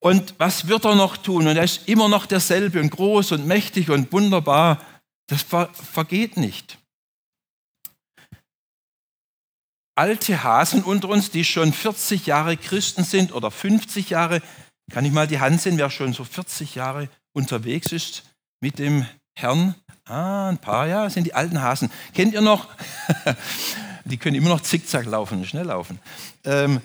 Und 0.00 0.34
was 0.38 0.68
wird 0.68 0.86
er 0.86 0.94
noch 0.94 1.16
tun? 1.16 1.46
Und 1.46 1.56
er 1.56 1.64
ist 1.64 1.88
immer 1.88 2.08
noch 2.08 2.26
derselbe 2.26 2.80
und 2.80 2.90
groß 2.90 3.32
und 3.32 3.46
mächtig 3.46 3.90
und 3.90 4.12
wunderbar. 4.12 4.84
Das 5.26 5.42
ver 5.42 5.68
vergeht 5.74 6.36
nicht. 6.36 6.78
Alte 9.94 10.42
Hasen 10.42 10.82
unter 10.82 11.08
uns, 11.10 11.30
die 11.30 11.44
schon 11.44 11.74
40 11.74 12.26
Jahre 12.26 12.56
Christen 12.56 13.04
sind 13.04 13.32
oder 13.32 13.50
50 13.50 14.08
Jahre, 14.08 14.40
kann 14.90 15.04
ich 15.04 15.12
mal 15.12 15.26
die 15.26 15.40
Hand 15.40 15.60
sehen, 15.60 15.76
wer 15.76 15.90
schon 15.90 16.14
so 16.14 16.24
40 16.24 16.74
Jahre 16.74 17.08
unterwegs 17.32 17.92
ist 17.92 18.22
mit 18.60 18.78
dem 18.78 19.06
Herrn? 19.42 19.74
Ah, 20.06 20.48
ein 20.48 20.58
paar, 20.58 20.86
ja, 20.86 21.08
sind 21.08 21.24
die 21.24 21.34
alten 21.34 21.62
Hasen. 21.62 21.90
Kennt 22.14 22.34
ihr 22.34 22.40
noch? 22.40 22.66
die 24.04 24.16
können 24.16 24.36
immer 24.36 24.48
noch 24.48 24.60
zickzack 24.60 25.06
laufen, 25.06 25.44
schnell 25.44 25.66
laufen. 25.66 25.98
Ähm, 26.44 26.80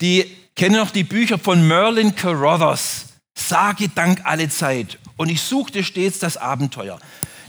die 0.00 0.24
kennen 0.54 0.76
noch 0.76 0.90
die 0.90 1.04
Bücher 1.04 1.38
von 1.38 1.66
Merlin 1.66 2.14
Carruthers. 2.14 3.06
Sage 3.36 3.88
Dank 3.88 4.20
alle 4.24 4.48
Zeit. 4.48 4.98
Und 5.16 5.28
ich 5.30 5.42
suchte 5.42 5.82
stets 5.82 6.18
das 6.18 6.36
Abenteuer. 6.36 6.98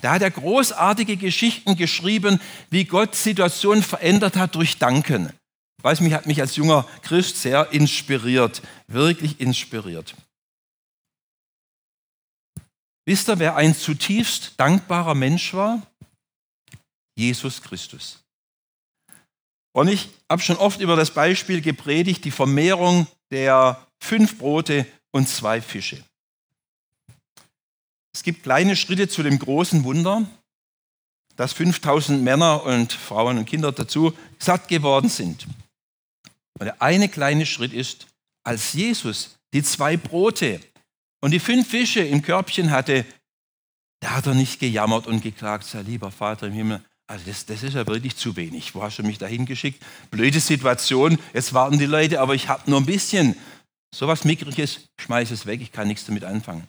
Da 0.01 0.13
hat 0.13 0.22
er 0.22 0.31
großartige 0.31 1.17
Geschichten 1.17 1.75
geschrieben, 1.75 2.39
wie 2.70 2.86
Gott 2.86 3.15
Situationen 3.15 3.84
verändert 3.84 4.36
hat 4.36 4.55
durch 4.55 4.79
Danken. 4.79 5.31
Weiß 5.84 6.01
mich, 6.01 6.13
hat 6.13 6.25
mich 6.25 6.41
als 6.41 6.55
junger 6.55 6.86
Christ 7.01 7.41
sehr 7.41 7.72
inspiriert, 7.72 8.62
wirklich 8.88 9.39
inspiriert. 9.39 10.15
Wisst 13.05 13.29
ihr, 13.29 13.39
wer 13.39 13.55
ein 13.55 13.75
zutiefst 13.75 14.53
dankbarer 14.58 15.15
Mensch 15.15 15.53
war? 15.53 15.81
Jesus 17.15 17.62
Christus. 17.62 18.20
Und 19.74 19.88
ich 19.88 20.10
habe 20.29 20.41
schon 20.41 20.58
oft 20.58 20.81
über 20.81 20.96
das 20.96 21.12
Beispiel 21.12 21.62
gepredigt, 21.62 22.25
die 22.25 22.31
Vermehrung 22.31 23.08
der 23.31 23.88
fünf 24.00 24.38
Brote 24.38 24.86
und 25.12 25.29
zwei 25.29 25.62
Fische. 25.62 26.03
Es 28.13 28.24
gibt 28.24 28.43
kleine 28.43 28.75
Schritte 28.75 29.08
zu 29.08 29.24
dem 29.24 29.39
großen 29.39 29.84
Wunder, 29.84 30.27
dass 31.38 31.53
5000 31.53 32.22
Männer 32.22 32.63
und 32.63 32.91
Frauen 32.91 33.38
und 33.38 33.46
Kinder 33.46 33.72
dazu 33.72 34.13
satt 34.38 34.67
geworden 34.67 35.10
sind. 35.10 35.48
Und 36.60 36.65
der 36.65 36.81
eine 36.81 37.08
kleine 37.08 37.46
Schritt 37.46 37.74
ist, 37.74 38.08
als 38.43 38.74
Jesus 38.74 39.38
die 39.53 39.63
zwei 39.63 39.98
Brote 39.98 40.60
und 41.22 41.32
die 41.32 41.40
fünf 41.40 41.70
Fische 41.70 42.01
im 42.01 42.22
Körbchen 42.22 42.72
hatte, 42.72 43.06
da 44.01 44.16
hat 44.16 44.28
er 44.28 44.34
nicht 44.34 44.60
gejammert 44.60 45.08
und 45.08 45.22
geklagt, 45.22 45.66
sei 45.66 45.82
lieber 45.82 46.12
Vater 46.12 46.48
im 46.48 46.54
Himmel, 46.54 46.82
also 47.12 47.25
das, 47.28 47.46
das 47.46 47.62
ist 47.62 47.74
ja 47.74 47.86
wirklich 47.88 48.16
zu 48.16 48.38
wenig. 48.38 48.74
Wo 48.74 48.82
hast 48.82 48.98
du 48.98 49.04
mich 49.04 49.18
dahin 49.18 49.46
geschickt? 49.46 49.84
Blöde 50.12 50.40
Situation, 50.40 51.20
jetzt 51.34 51.54
warten 51.54 51.78
die 51.78 51.86
Leute, 51.86 52.22
aber 52.22 52.36
ich 52.36 52.48
habe 52.48 52.70
nur 52.70 52.80
ein 52.80 52.86
bisschen. 52.86 53.36
So 53.94 54.08
was 54.08 54.24
Mickriges, 54.24 54.88
schmeiß 54.98 55.32
es 55.32 55.46
weg, 55.46 55.60
ich 55.62 55.74
kann 55.74 55.90
nichts 55.90 56.06
damit 56.06 56.24
anfangen. 56.24 56.68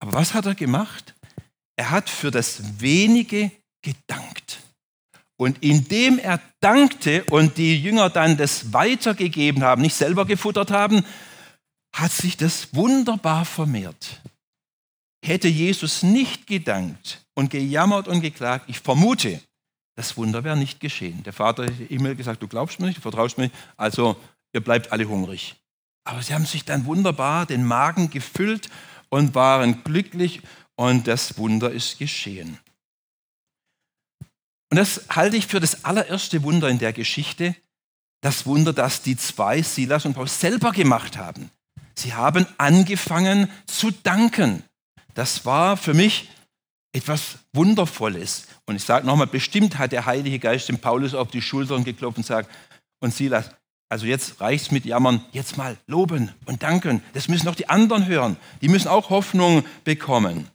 Aber 0.00 0.12
was 0.12 0.32
hat 0.32 0.46
er 0.46 0.54
gemacht? 0.54 1.14
Er 1.76 1.90
hat 1.90 2.08
für 2.08 2.30
das 2.30 2.80
Wenige 2.80 3.50
gedankt. 3.82 4.60
Und 5.36 5.64
indem 5.64 6.20
er 6.20 6.40
dankte 6.60 7.24
und 7.24 7.56
die 7.58 7.76
Jünger 7.76 8.10
dann 8.10 8.36
das 8.36 8.72
weitergegeben 8.72 9.64
haben, 9.64 9.82
nicht 9.82 9.96
selber 9.96 10.24
gefuttert 10.24 10.70
haben, 10.70 11.04
hat 11.94 12.10
sich 12.10 12.36
das 12.36 12.74
wunderbar 12.74 13.44
vermehrt. 13.44 14.20
Hätte 15.24 15.48
Jesus 15.48 16.02
nicht 16.02 16.46
gedankt 16.46 17.24
und 17.34 17.50
gejammert 17.50 18.08
und 18.08 18.20
geklagt, 18.20 18.68
ich 18.68 18.80
vermute, 18.80 19.40
das 19.96 20.16
Wunder 20.16 20.42
wäre 20.42 20.56
nicht 20.56 20.80
geschehen. 20.80 21.22
Der 21.22 21.32
Vater 21.32 21.66
hat 21.66 21.72
immer 21.88 22.14
gesagt, 22.16 22.42
du 22.42 22.48
glaubst 22.48 22.80
mir 22.80 22.86
nicht, 22.86 22.98
du 22.98 23.02
vertraust 23.02 23.38
mir 23.38 23.44
nicht, 23.44 23.54
also 23.76 24.16
ihr 24.52 24.60
bleibt 24.60 24.90
alle 24.90 25.08
hungrig. 25.08 25.54
Aber 26.02 26.20
sie 26.20 26.34
haben 26.34 26.46
sich 26.46 26.64
dann 26.64 26.84
wunderbar 26.84 27.46
den 27.46 27.64
Magen 27.64 28.10
gefüllt 28.10 28.68
und 29.08 29.36
waren 29.36 29.84
glücklich 29.84 30.42
und 30.74 31.06
das 31.06 31.38
Wunder 31.38 31.70
ist 31.70 31.98
geschehen. 31.98 32.58
Und 34.70 34.78
das 34.78 35.02
halte 35.10 35.36
ich 35.36 35.46
für 35.46 35.60
das 35.60 35.84
allererste 35.84 36.42
Wunder 36.42 36.68
in 36.68 36.80
der 36.80 36.92
Geschichte, 36.92 37.54
das 38.20 38.46
Wunder, 38.46 38.72
das 38.72 39.00
die 39.00 39.16
zwei, 39.16 39.62
Silas 39.62 40.04
und 40.04 40.14
Paulus, 40.14 40.40
selber 40.40 40.72
gemacht 40.72 41.16
haben. 41.16 41.50
Sie 41.94 42.14
haben 42.14 42.46
angefangen 42.58 43.50
zu 43.66 43.90
danken. 43.90 44.62
Das 45.14 45.46
war 45.46 45.76
für 45.76 45.94
mich 45.94 46.28
etwas 46.92 47.38
Wundervolles. 47.52 48.46
Und 48.66 48.76
ich 48.76 48.84
sage 48.84 49.06
nochmal, 49.06 49.26
bestimmt 49.26 49.78
hat 49.78 49.92
der 49.92 50.06
Heilige 50.06 50.38
Geist 50.38 50.68
dem 50.68 50.78
Paulus 50.78 51.14
auf 51.14 51.30
die 51.30 51.42
Schultern 51.42 51.84
geklopft 51.84 52.18
und 52.18 52.26
sagt, 52.26 52.50
und 53.00 53.14
Silas, 53.14 53.50
also 53.88 54.06
jetzt 54.06 54.40
reicht's 54.40 54.70
mit 54.70 54.84
Jammern, 54.86 55.24
jetzt 55.32 55.56
mal 55.56 55.76
loben 55.86 56.32
und 56.46 56.62
danken. 56.62 57.02
Das 57.12 57.28
müssen 57.28 57.46
auch 57.48 57.54
die 57.54 57.68
anderen 57.68 58.06
hören. 58.06 58.36
Die 58.60 58.68
müssen 58.68 58.88
auch 58.88 59.10
Hoffnung 59.10 59.64
bekommen. 59.84 60.48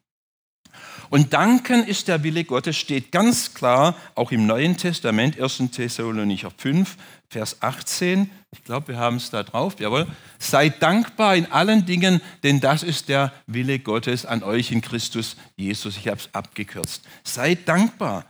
Und 1.10 1.34
danken 1.34 1.84
ist 1.86 2.08
der 2.08 2.24
Wille 2.24 2.44
Gottes, 2.44 2.78
steht 2.78 3.12
ganz 3.12 3.54
klar 3.54 3.96
auch 4.16 4.32
im 4.32 4.46
Neuen 4.46 4.78
Testament, 4.78 5.40
1. 5.40 5.72
Thessalonicher 5.72 6.52
5, 6.56 6.98
Vers 7.30 7.58
18. 7.62 8.30
Ich 8.52 8.64
glaube, 8.64 8.88
wir 8.90 8.98
haben 8.98 9.18
es 9.18 9.30
da 9.30 9.44
drauf. 9.44 9.80
Jawohl. 9.80 10.08
Seid 10.40 10.82
dankbar 10.82 11.36
in 11.36 11.52
allen 11.52 11.86
Dingen, 11.86 12.22
denn 12.42 12.60
das 12.60 12.82
ist 12.82 13.08
der 13.08 13.32
Wille 13.46 13.78
Gottes 13.78 14.26
an 14.26 14.42
euch 14.42 14.72
in 14.72 14.82
Christus 14.82 15.36
Jesus. 15.56 15.98
Ich 15.98 16.08
habe 16.08 16.18
es 16.18 16.34
abgekürzt. 16.34 17.04
Seid 17.24 17.68
dankbar. 17.68 18.26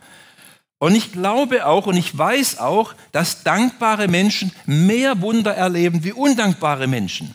Und 0.78 0.94
ich 0.94 1.12
glaube 1.12 1.66
auch 1.66 1.86
und 1.86 1.96
ich 1.96 2.16
weiß 2.16 2.58
auch, 2.58 2.94
dass 3.12 3.42
dankbare 3.42 4.08
Menschen 4.08 4.52
mehr 4.66 5.20
Wunder 5.22 5.54
erleben 5.54 6.04
wie 6.04 6.12
undankbare 6.12 6.86
Menschen. 6.86 7.34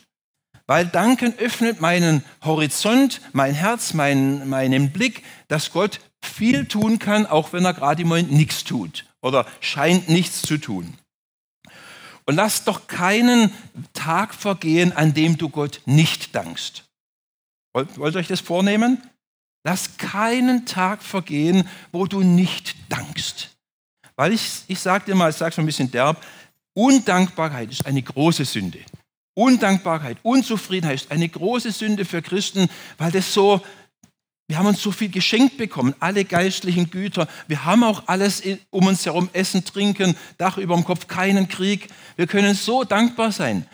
Weil 0.67 0.85
Danken 0.87 1.33
öffnet 1.37 1.79
meinen 1.79 2.23
Horizont, 2.43 3.21
mein 3.33 3.53
Herz, 3.53 3.93
mein, 3.93 4.49
meinen 4.49 4.91
Blick, 4.91 5.23
dass 5.47 5.71
Gott 5.71 5.99
viel 6.23 6.65
tun 6.65 6.97
kann, 6.97 7.25
auch 7.27 7.53
wenn 7.53 7.65
er 7.65 7.73
gerade 7.73 8.01
im 8.01 8.07
Moment 8.07 8.31
nichts 8.31 8.63
tut 8.63 9.05
oder 9.21 9.45
scheint 9.59 10.09
nichts 10.09 10.41
zu 10.43 10.57
tun. 10.57 10.95
Und 12.25 12.35
lass 12.35 12.63
doch 12.63 12.87
keinen 12.87 13.51
Tag 13.93 14.33
vergehen, 14.33 14.91
an 14.93 15.13
dem 15.13 15.37
du 15.37 15.49
Gott 15.49 15.81
nicht 15.85 16.35
dankst. 16.35 16.85
Wollt, 17.73 17.97
wollt 17.97 18.15
ihr 18.15 18.19
euch 18.19 18.27
das 18.27 18.39
vornehmen? 18.39 19.01
Lass 19.63 19.97
keinen 19.97 20.65
Tag 20.65 21.03
vergehen, 21.03 21.67
wo 21.91 22.05
du 22.05 22.21
nicht 22.21 22.75
dankst. 22.89 23.49
Weil 24.15 24.33
ich, 24.33 24.63
ich 24.67 24.79
sage 24.79 25.05
dir 25.05 25.15
mal, 25.15 25.29
ich 25.29 25.35
sage 25.35 25.51
es 25.51 25.59
ein 25.59 25.65
bisschen 25.65 25.91
derb, 25.91 26.23
Undankbarkeit 26.73 27.71
ist 27.71 27.85
eine 27.85 28.01
große 28.01 28.45
Sünde. 28.45 28.79
Undankbarkeit, 29.33 30.17
Unzufriedenheit 30.23 30.95
ist 30.95 31.11
eine 31.11 31.27
große 31.27 31.71
Sünde 31.71 32.05
für 32.05 32.21
Christen, 32.21 32.69
weil 32.97 33.11
das 33.11 33.33
so, 33.33 33.61
wir 34.47 34.57
haben 34.59 34.67
uns 34.67 34.81
so 34.81 34.91
viel 34.91 35.09
geschenkt 35.09 35.57
bekommen, 35.57 35.95
alle 35.99 36.23
geistlichen 36.23 36.91
Güter. 36.91 37.27
Wir 37.47 37.65
haben 37.65 37.83
auch 37.83 38.03
alles 38.07 38.43
um 38.69 38.85
uns 38.85 39.05
herum, 39.05 39.29
Essen, 39.33 39.65
Trinken, 39.65 40.15
Dach 40.37 40.57
über 40.57 40.75
dem 40.75 40.83
Kopf, 40.83 41.07
keinen 41.07 41.47
Krieg. 41.47 41.87
Wir 42.15 42.27
können 42.27 42.53
so 42.53 42.83
dankbar 42.83 43.31
sein. 43.31 43.65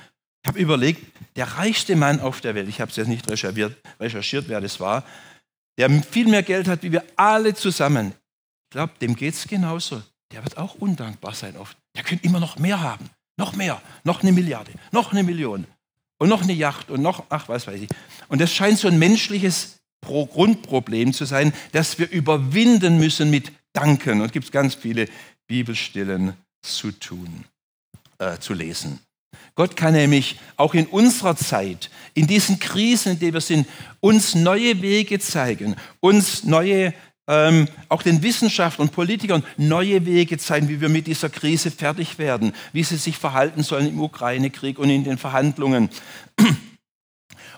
Ich 0.44 0.48
habe 0.48 0.60
überlegt, 0.60 1.02
der 1.36 1.46
reichste 1.46 1.96
Mann 1.96 2.20
auf 2.20 2.42
der 2.42 2.56
Welt, 2.56 2.70
ich 2.70 2.80
habe 2.80 2.90
es 2.90 2.98
jetzt 2.98 3.08
nicht 3.08 3.30
recherchiert, 3.30 3.78
recherchiert, 4.00 4.46
wer 4.48 4.62
das 4.62 4.80
war, 4.80 5.04
der 5.78 5.90
viel 6.04 6.28
mehr 6.28 6.44
Geld 6.44 6.68
hat 6.68 6.84
wie 6.84 6.92
wir 6.92 7.04
alle 7.16 7.54
zusammen. 7.54 8.14
Ich 8.70 8.72
glaube, 8.72 8.94
dem 9.02 9.16
geht 9.16 9.34
es 9.34 9.48
genauso. 9.48 10.02
Der 10.32 10.44
wird 10.44 10.58
auch 10.58 10.76
undankbar 10.76 11.34
sein 11.34 11.58
oft. 11.58 11.78
Der 11.96 12.04
könnte 12.04 12.26
immer 12.26 12.40
noch 12.40 12.58
mehr 12.58 12.80
haben. 12.80 13.10
Noch 13.38 13.54
mehr, 13.56 13.82
noch 14.04 14.22
eine 14.22 14.32
Milliarde, 14.32 14.72
noch 14.92 15.12
eine 15.12 15.24
Million 15.24 15.66
und 16.20 16.30
noch 16.30 16.44
eine 16.44 16.54
Yacht 16.54 16.92
und 16.92 17.02
noch, 17.02 17.26
ach, 17.30 17.50
was 17.50 17.66
weiß 17.66 17.82
ich. 17.82 17.90
Und 18.28 18.40
das 18.40 18.54
scheint 18.54 18.78
so 18.78 18.88
ein 18.88 19.00
menschliches 19.00 19.81
Grundproblem 20.02 21.14
zu 21.14 21.26
sein, 21.26 21.54
das 21.72 22.00
wir 22.00 22.10
überwinden 22.10 22.98
müssen 22.98 23.30
mit 23.30 23.52
Danken. 23.74 24.20
Und 24.20 24.28
es 24.28 24.32
gibt 24.32 24.52
ganz 24.52 24.76
viele 24.76 25.08
Bibelstellen 25.48 26.34
zu 26.62 26.92
tun, 26.92 27.46
äh, 28.20 28.38
zu 28.40 28.54
lesen. 28.54 29.00
Gott 29.56 29.76
kann 29.76 29.94
nämlich 29.94 30.40
auch 30.56 30.74
in 30.74 30.88
unserer 30.88 31.36
Zeit, 31.36 31.90
in 32.14 32.26
diesen 32.26 32.60
Krisen, 32.60 33.14
in 33.14 33.20
denen 33.20 33.34
wir 33.34 33.42
sind, 33.42 33.68
uns 34.00 34.34
neue 34.34 34.82
Wege 34.82 35.20
zeigen, 35.20 35.76
uns 36.00 36.46
neue, 36.46 36.94
ähm, 37.28 37.68
auch 37.90 38.02
den 38.02 38.24
Wissenschaftlern 38.24 38.88
und 38.88 38.94
Politikern 38.94 39.44
neue 39.58 40.06
Wege 40.06 40.38
zeigen, 40.38 40.70
wie 40.70 40.80
wir 40.80 40.90
mit 40.90 41.08
dieser 41.08 41.30
Krise 41.30 41.70
fertig 41.70 42.18
werden, 42.18 42.54
wie 42.72 42.84
sie 42.84 42.98
sich 42.98 43.18
verhalten 43.18 43.64
sollen 43.64 43.90
im 43.90 44.00
Ukraine-Krieg 44.00 44.80
und 44.80 44.90
in 44.90 45.04
den 45.04 45.18
Verhandlungen. 45.18 45.90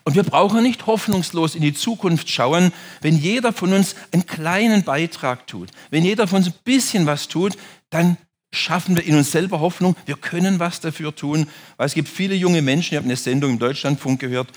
Und 0.03 0.15
wir 0.15 0.23
brauchen 0.23 0.63
nicht 0.63 0.85
hoffnungslos 0.85 1.55
in 1.55 1.61
die 1.61 1.73
Zukunft 1.73 2.29
schauen, 2.29 2.73
wenn 3.01 3.17
jeder 3.17 3.53
von 3.53 3.71
uns 3.71 3.95
einen 4.11 4.25
kleinen 4.25 4.83
Beitrag 4.83 5.47
tut. 5.47 5.69
Wenn 5.91 6.03
jeder 6.03 6.27
von 6.27 6.39
uns 6.39 6.47
ein 6.47 6.53
bisschen 6.65 7.05
was 7.05 7.29
tut, 7.29 7.57
dann 7.89 8.17
schaffen 8.51 8.95
wir 8.95 9.05
in 9.05 9.15
uns 9.15 9.31
selber 9.31 9.59
Hoffnung. 9.61 9.95
Wir 10.05 10.15
können 10.15 10.59
was 10.59 10.81
dafür 10.81 11.15
tun. 11.15 11.47
Weil 11.77 11.87
es 11.87 11.93
gibt 11.93 12.09
viele 12.09 12.35
junge 12.35 12.61
Menschen, 12.61 12.93
ich 12.93 12.97
habe 12.97 13.05
eine 13.05 13.15
Sendung 13.15 13.51
im 13.51 13.59
Deutschlandfunk 13.59 14.19
gehört, 14.19 14.49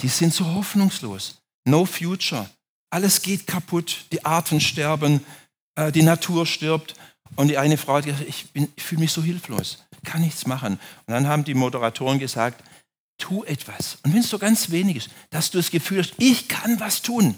die 0.00 0.08
sind 0.08 0.34
so 0.34 0.44
hoffnungslos. 0.54 1.40
No 1.64 1.84
future. 1.84 2.48
Alles 2.90 3.22
geht 3.22 3.46
kaputt. 3.46 4.06
Die 4.12 4.24
Arten 4.24 4.60
sterben, 4.60 5.24
äh, 5.76 5.92
die 5.92 6.02
Natur 6.02 6.46
stirbt. 6.46 6.94
Und 7.36 7.48
die 7.48 7.58
eine 7.58 7.76
Frau 7.76 7.94
hat 7.94 8.06
gesagt, 8.06 8.28
ich, 8.28 8.46
ich 8.54 8.82
fühle 8.82 9.02
mich 9.02 9.12
so 9.12 9.22
hilflos, 9.22 9.84
kann 10.04 10.20
nichts 10.20 10.46
machen. 10.46 10.80
Und 11.06 11.14
dann 11.14 11.28
haben 11.28 11.44
die 11.44 11.54
Moderatoren 11.54 12.18
gesagt, 12.18 12.64
tu 13.20 13.44
etwas. 13.44 13.98
Und 14.02 14.12
wenn 14.12 14.20
es 14.20 14.30
so 14.30 14.38
ganz 14.38 14.70
wenig 14.70 14.96
ist, 14.96 15.10
dass 15.30 15.50
du 15.50 15.58
das 15.58 15.70
Gefühl 15.70 16.00
hast, 16.00 16.14
ich 16.18 16.48
kann 16.48 16.80
was 16.80 17.02
tun. 17.02 17.36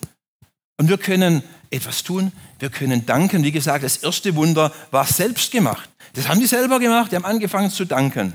Und 0.79 0.89
wir 0.89 0.99
können 0.99 1.43
etwas 1.71 2.03
tun, 2.03 2.33
wir 2.59 2.71
können 2.71 3.05
danken. 3.07 3.45
Wie 3.45 3.53
gesagt, 3.53 3.85
das 3.85 3.99
erste 3.99 4.35
Wunder 4.35 4.73
war 4.91 5.07
selbst 5.07 5.53
gemacht. 5.53 5.89
Das 6.15 6.29
haben 6.29 6.41
die 6.41 6.47
selber 6.47 6.79
gemacht, 6.79 7.13
die 7.13 7.17
haben 7.17 7.25
angefangen 7.25 7.71
zu 7.71 7.85
danken. 7.85 8.33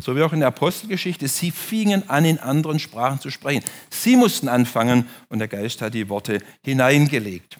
So 0.00 0.14
wie 0.14 0.22
auch 0.22 0.32
in 0.32 0.40
der 0.40 0.48
Apostelgeschichte, 0.48 1.26
sie 1.26 1.50
fingen 1.50 2.08
an, 2.08 2.24
in 2.24 2.38
anderen 2.38 2.78
Sprachen 2.78 3.20
zu 3.20 3.30
sprechen. 3.30 3.64
Sie 3.90 4.16
mussten 4.16 4.48
anfangen 4.48 5.08
und 5.28 5.40
der 5.40 5.48
Geist 5.48 5.82
hat 5.82 5.94
die 5.94 6.08
Worte 6.08 6.40
hineingelegt. 6.62 7.58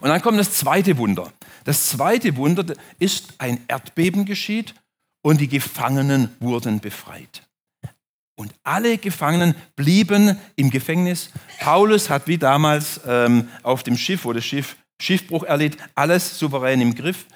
Und 0.00 0.08
dann 0.08 0.22
kommt 0.22 0.38
das 0.38 0.52
zweite 0.52 0.96
Wunder. 0.96 1.32
Das 1.64 1.88
zweite 1.88 2.36
Wunder 2.36 2.64
ist, 2.98 3.34
ein 3.38 3.60
Erdbeben 3.68 4.24
geschieht 4.24 4.74
und 5.22 5.40
die 5.40 5.48
Gefangenen 5.48 6.34
wurden 6.40 6.80
befreit. 6.80 7.42
Und 8.36 8.54
alle 8.62 8.98
Gefangenen 8.98 9.54
blieben 9.76 10.38
im 10.56 10.70
Gefängnis. 10.70 11.30
Paulus 11.58 12.10
hat 12.10 12.26
wie 12.28 12.38
damals 12.38 13.00
ähm, 13.06 13.48
auf 13.62 13.82
dem 13.82 13.96
Schiff, 13.96 14.24
wo 14.24 14.32
das 14.32 14.44
Schiff 14.44 14.76
Schiffbruch 15.00 15.42
erlitt, 15.42 15.76
alles 15.94 16.38
souverän 16.38 16.80
im 16.80 16.94
Griff. 16.94 17.26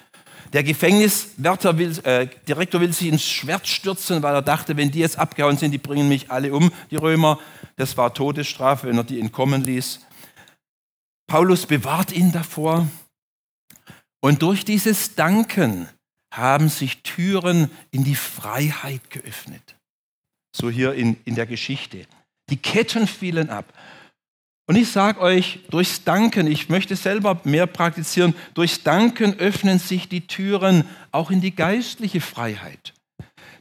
Der 0.53 0.63
Gefängniswärter 0.63 1.77
will, 1.77 1.97
äh, 2.03 2.27
Direktor 2.47 2.81
will 2.81 2.91
sich 2.91 3.07
ins 3.07 3.23
Schwert 3.23 3.67
stürzen, 3.67 4.21
weil 4.21 4.35
er 4.35 4.41
dachte, 4.41 4.75
wenn 4.75 4.91
die 4.91 4.99
jetzt 4.99 5.17
abgehauen 5.17 5.57
sind, 5.57 5.71
die 5.71 5.77
bringen 5.77 6.09
mich 6.09 6.29
alle 6.29 6.53
um, 6.53 6.71
die 6.89 6.97
Römer. 6.97 7.39
Das 7.77 7.95
war 7.97 8.13
Todesstrafe, 8.13 8.87
wenn 8.87 8.97
er 8.97 9.03
die 9.03 9.19
entkommen 9.19 9.63
ließ. 9.63 10.01
Paulus 11.27 11.65
bewahrt 11.65 12.11
ihn 12.11 12.31
davor. 12.31 12.87
Und 14.19 14.41
durch 14.41 14.65
dieses 14.65 15.15
Danken 15.15 15.87
haben 16.33 16.67
sich 16.69 17.01
Türen 17.03 17.71
in 17.91 18.03
die 18.03 18.15
Freiheit 18.15 19.09
geöffnet. 19.09 19.75
So 20.51 20.69
hier 20.69 20.93
in, 20.93 21.17
in 21.25 21.35
der 21.35 21.45
Geschichte. 21.45 22.05
Die 22.49 22.57
Ketten 22.57 23.07
fielen 23.07 23.49
ab. 23.49 23.73
Und 24.67 24.75
ich 24.75 24.89
sage 24.89 25.19
euch, 25.19 25.59
durchs 25.69 26.03
Danken, 26.03 26.47
ich 26.47 26.69
möchte 26.69 26.95
selber 26.95 27.41
mehr 27.43 27.67
praktizieren, 27.67 28.35
durchs 28.53 28.83
Danken 28.83 29.37
öffnen 29.37 29.79
sich 29.79 30.07
die 30.07 30.27
Türen 30.27 30.85
auch 31.11 31.31
in 31.31 31.41
die 31.41 31.55
geistliche 31.55 32.21
Freiheit. 32.21 32.93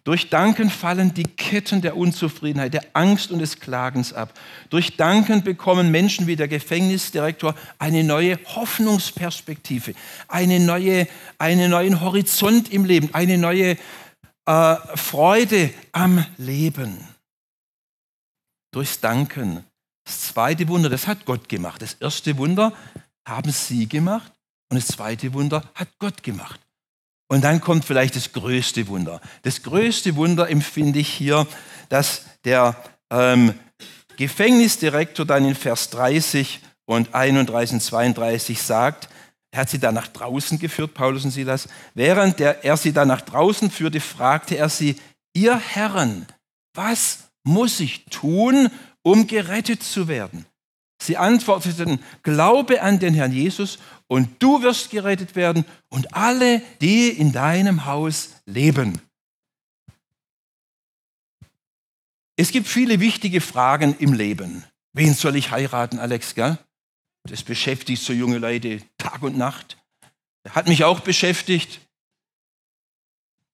Durch 0.04 0.30
Danken 0.30 0.70
fallen 0.70 1.12
die 1.12 1.24
Ketten 1.24 1.82
der 1.82 1.96
Unzufriedenheit, 1.96 2.72
der 2.72 2.84
Angst 2.94 3.30
und 3.30 3.40
des 3.40 3.60
Klagens 3.60 4.12
ab. 4.14 4.32
Durch 4.70 4.96
Danken 4.96 5.42
bekommen 5.42 5.90
Menschen 5.90 6.26
wie 6.26 6.36
der 6.36 6.48
Gefängnisdirektor 6.48 7.54
eine 7.78 8.02
neue 8.02 8.38
Hoffnungsperspektive, 8.46 9.92
eine 10.26 10.58
neue, 10.58 11.06
einen 11.38 11.70
neuen 11.70 12.00
Horizont 12.00 12.72
im 12.72 12.86
Leben, 12.86 13.10
eine 13.12 13.36
neue 13.36 13.76
äh, 14.46 14.76
Freude 14.96 15.72
am 15.92 16.24
Leben. 16.36 17.06
Durchs 18.72 19.00
Danken 19.00 19.64
das 20.04 20.22
zweite 20.22 20.66
Wunder, 20.66 20.88
das 20.88 21.06
hat 21.06 21.24
Gott 21.24 21.48
gemacht. 21.48 21.82
Das 21.82 21.94
erste 21.94 22.36
Wunder 22.36 22.72
haben 23.24 23.52
sie 23.52 23.88
gemacht 23.88 24.32
und 24.68 24.76
das 24.76 24.88
zweite 24.88 25.32
Wunder 25.34 25.62
hat 25.74 25.88
Gott 26.00 26.22
gemacht. 26.24 26.60
Und 27.28 27.44
dann 27.44 27.60
kommt 27.60 27.84
vielleicht 27.84 28.16
das 28.16 28.32
größte 28.32 28.88
Wunder. 28.88 29.20
Das 29.42 29.62
größte 29.62 30.16
Wunder 30.16 30.50
empfinde 30.50 30.98
ich 30.98 31.08
hier, 31.08 31.46
dass 31.90 32.24
der 32.44 32.76
ähm, 33.10 33.54
Gefängnisdirektor 34.16 35.24
dann 35.24 35.44
in 35.44 35.54
Vers 35.54 35.90
30 35.90 36.60
und 36.86 37.14
31 37.14 37.74
und 37.74 37.80
32 37.80 38.60
sagt, 38.60 39.08
er 39.52 39.62
hat 39.62 39.70
sie 39.70 39.80
dann 39.80 39.94
nach 39.94 40.08
draußen 40.08 40.58
geführt, 40.58 40.94
Paulus 40.94 41.24
und 41.24 41.32
Silas. 41.32 41.68
Während 41.94 42.40
er 42.40 42.76
sie 42.76 42.92
dann 42.92 43.08
nach 43.08 43.20
draußen 43.20 43.70
führte, 43.70 44.00
fragte 44.00 44.56
er 44.56 44.68
sie, 44.68 44.96
ihr 45.34 45.58
Herren, 45.58 46.26
was 46.74 47.30
muss 47.42 47.80
ich 47.80 48.04
tun, 48.06 48.70
um 49.02 49.26
gerettet 49.26 49.82
zu 49.82 50.06
werden. 50.06 50.46
Sie 51.02 51.16
antworteten, 51.16 52.00
glaube 52.22 52.82
an 52.82 52.98
den 52.98 53.14
Herrn 53.14 53.32
Jesus 53.32 53.78
und 54.06 54.42
du 54.42 54.62
wirst 54.62 54.90
gerettet 54.90 55.34
werden 55.34 55.64
und 55.88 56.14
alle, 56.14 56.62
die 56.80 57.08
in 57.08 57.32
deinem 57.32 57.86
Haus 57.86 58.36
leben. 58.44 59.00
Es 62.36 62.52
gibt 62.52 62.68
viele 62.68 63.00
wichtige 63.00 63.40
Fragen 63.40 63.96
im 63.98 64.12
Leben. 64.12 64.64
Wen 64.92 65.14
soll 65.14 65.36
ich 65.36 65.50
heiraten, 65.50 65.98
Alex? 65.98 66.34
Gell? 66.34 66.58
Das 67.24 67.42
beschäftigt 67.42 68.02
so 68.02 68.12
junge 68.12 68.38
Leute 68.38 68.80
Tag 68.98 69.22
und 69.22 69.36
Nacht. 69.36 69.76
Hat 70.48 70.68
mich 70.68 70.84
auch 70.84 71.00
beschäftigt. 71.00 71.80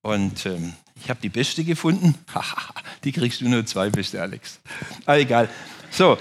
Und 0.03 0.47
ähm, 0.47 0.75
ich 1.03 1.11
habe 1.11 1.21
die 1.21 1.29
beste 1.29 1.65
gefunden. 1.65 2.15
die 3.05 3.13
kriegst 3.13 3.41
du 3.41 3.49
nur 3.49 3.67
zwei 3.67 3.91
beste, 3.91 4.23
Alex. 4.23 4.61
Aber 5.05 5.19
egal. 5.19 5.51
So. 5.91 6.17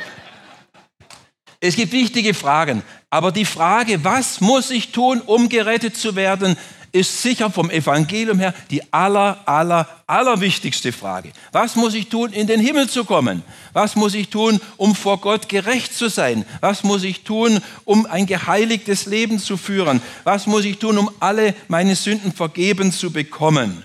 Es 1.60 1.76
gibt 1.76 1.92
wichtige 1.92 2.34
Fragen. 2.34 2.84
Aber 3.10 3.32
die 3.32 3.46
Frage, 3.46 4.04
was 4.04 4.42
muss 4.42 4.72
ich 4.72 4.92
tun, 4.92 5.22
um 5.22 5.50
gerettet 5.50 5.98
zu 5.98 6.16
werden, 6.16 6.58
ist 6.96 7.22
sicher 7.22 7.52
vom 7.52 7.70
Evangelium 7.70 8.40
her 8.40 8.54
die 8.72 8.82
aller, 8.94 9.46
aller, 9.46 9.88
allerwichtigste 10.08 10.94
Frage. 10.94 11.34
Was 11.52 11.76
muss 11.76 11.94
ich 11.94 12.08
tun, 12.08 12.32
in 12.32 12.48
den 12.48 12.62
Himmel 12.62 12.90
zu 12.90 13.04
kommen? 13.04 13.44
Was 13.74 13.98
muss 13.98 14.14
ich 14.14 14.30
tun, 14.30 14.62
um 14.78 14.96
vor 14.96 15.20
Gott 15.20 15.50
gerecht 15.50 15.94
zu 15.94 16.10
sein? 16.10 16.46
Was 16.62 16.84
muss 16.84 17.04
ich 17.04 17.24
tun, 17.24 17.60
um 17.84 18.06
ein 18.06 18.26
geheiligtes 18.26 19.08
Leben 19.08 19.40
zu 19.40 19.58
führen? 19.58 20.02
Was 20.24 20.48
muss 20.48 20.64
ich 20.64 20.80
tun, 20.80 20.98
um 20.98 21.12
alle 21.20 21.54
meine 21.68 21.96
Sünden 21.96 22.32
vergeben 22.32 22.94
zu 22.94 23.12
bekommen? 23.12 23.84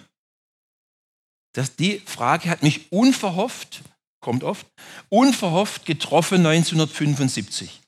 Das, 1.53 1.75
die 1.75 2.01
Frage 2.07 2.49
hat 2.49 2.63
mich 2.63 2.93
unverhofft, 2.93 3.83
kommt 4.21 4.45
oft, 4.45 4.67
unverhofft 5.09 5.85
getroffen 5.85 6.47
1975. 6.47 7.81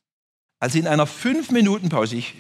Als 0.59 0.75
in 0.75 0.89
einer 0.89 1.07
Fünf-Minuten-Pause, 1.07 2.17
ich 2.17 2.35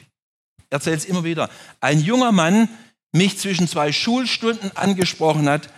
erzähle 0.73 0.97
es 0.97 1.05
immer 1.05 1.25
wieder, 1.25 1.49
ein 1.81 2.01
junger 2.01 2.33
Mann 2.33 2.69
mich 3.13 3.39
zwischen 3.39 3.69
zwei 3.69 3.93
Schulstunden 3.93 4.75
angesprochen 4.77 5.49
hat, 5.49 5.69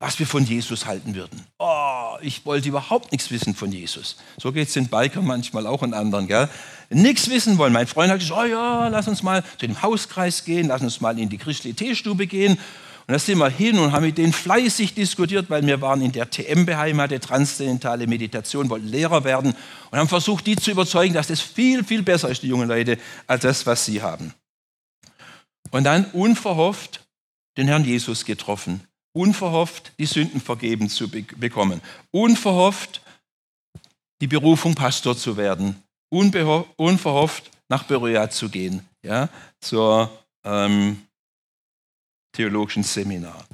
was 0.00 0.18
wir 0.18 0.26
von 0.26 0.44
Jesus 0.44 0.86
halten 0.86 1.14
würden. 1.14 1.44
Oh, 1.58 2.16
ich 2.22 2.46
wollte 2.46 2.70
überhaupt 2.70 3.12
nichts 3.12 3.30
wissen 3.30 3.54
von 3.54 3.70
Jesus. 3.70 4.16
So 4.38 4.50
geht 4.50 4.68
es 4.68 4.74
den 4.74 4.88
Bikern 4.88 5.26
manchmal 5.26 5.66
auch 5.66 5.82
und 5.82 5.92
anderen. 5.92 6.26
Gell? 6.26 6.48
Nichts 6.88 7.28
wissen 7.28 7.58
wollen. 7.58 7.74
Mein 7.74 7.86
Freund 7.86 8.10
hat 8.10 8.18
gesagt, 8.18 8.40
oh 8.40 8.46
ja, 8.46 8.88
lass 8.88 9.08
uns 9.08 9.22
mal 9.22 9.44
zu 9.58 9.66
dem 9.66 9.82
Hauskreis 9.82 10.44
gehen, 10.44 10.68
lass 10.68 10.80
uns 10.80 11.02
mal 11.02 11.18
in 11.18 11.28
die 11.28 11.36
christliche 11.36 11.76
Teestube 11.76 12.26
gehen. 12.26 12.58
Und 13.10 13.14
da 13.14 13.18
sind 13.18 13.38
wir 13.38 13.50
hin 13.50 13.76
und 13.80 13.90
haben 13.90 14.04
mit 14.04 14.18
denen 14.18 14.32
fleißig 14.32 14.94
diskutiert, 14.94 15.50
weil 15.50 15.66
wir 15.66 15.80
waren 15.80 16.00
in 16.00 16.12
der 16.12 16.30
TM 16.30 16.64
beheimatet, 16.64 17.24
transzendentale 17.24 18.06
Meditation, 18.06 18.70
wollten 18.70 18.86
Lehrer 18.86 19.24
werden 19.24 19.56
und 19.90 19.98
haben 19.98 20.06
versucht, 20.06 20.46
die 20.46 20.54
zu 20.54 20.70
überzeugen, 20.70 21.12
dass 21.14 21.26
das 21.26 21.40
viel, 21.40 21.82
viel 21.82 22.04
besser 22.04 22.28
ist, 22.28 22.44
die 22.44 22.46
jungen 22.46 22.68
Leute, 22.68 23.00
als 23.26 23.42
das, 23.42 23.66
was 23.66 23.84
sie 23.84 24.00
haben. 24.00 24.32
Und 25.72 25.82
dann 25.82 26.04
unverhofft 26.12 27.04
den 27.56 27.66
Herrn 27.66 27.84
Jesus 27.84 28.24
getroffen, 28.24 28.80
unverhofft 29.10 29.90
die 29.98 30.06
Sünden 30.06 30.40
vergeben 30.40 30.88
zu 30.88 31.10
be 31.10 31.22
bekommen, 31.22 31.80
unverhofft 32.12 33.02
die 34.20 34.28
Berufung 34.28 34.76
Pastor 34.76 35.18
zu 35.18 35.36
werden, 35.36 35.82
unverhofft 36.10 37.50
nach 37.68 37.82
Berea 37.82 38.30
zu 38.30 38.48
gehen, 38.48 38.86
ja, 39.02 39.28
zur 39.58 40.16
ähm, 40.44 41.02
theologischen 42.32 42.82
Seminar. 42.82 43.44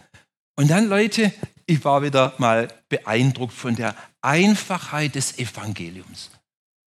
Und 0.56 0.70
dann, 0.70 0.88
Leute, 0.88 1.32
ich 1.66 1.84
war 1.84 2.02
wieder 2.02 2.34
mal 2.38 2.68
beeindruckt 2.88 3.52
von 3.52 3.76
der 3.76 3.94
Einfachheit 4.22 5.14
des 5.14 5.38
Evangeliums. 5.38 6.30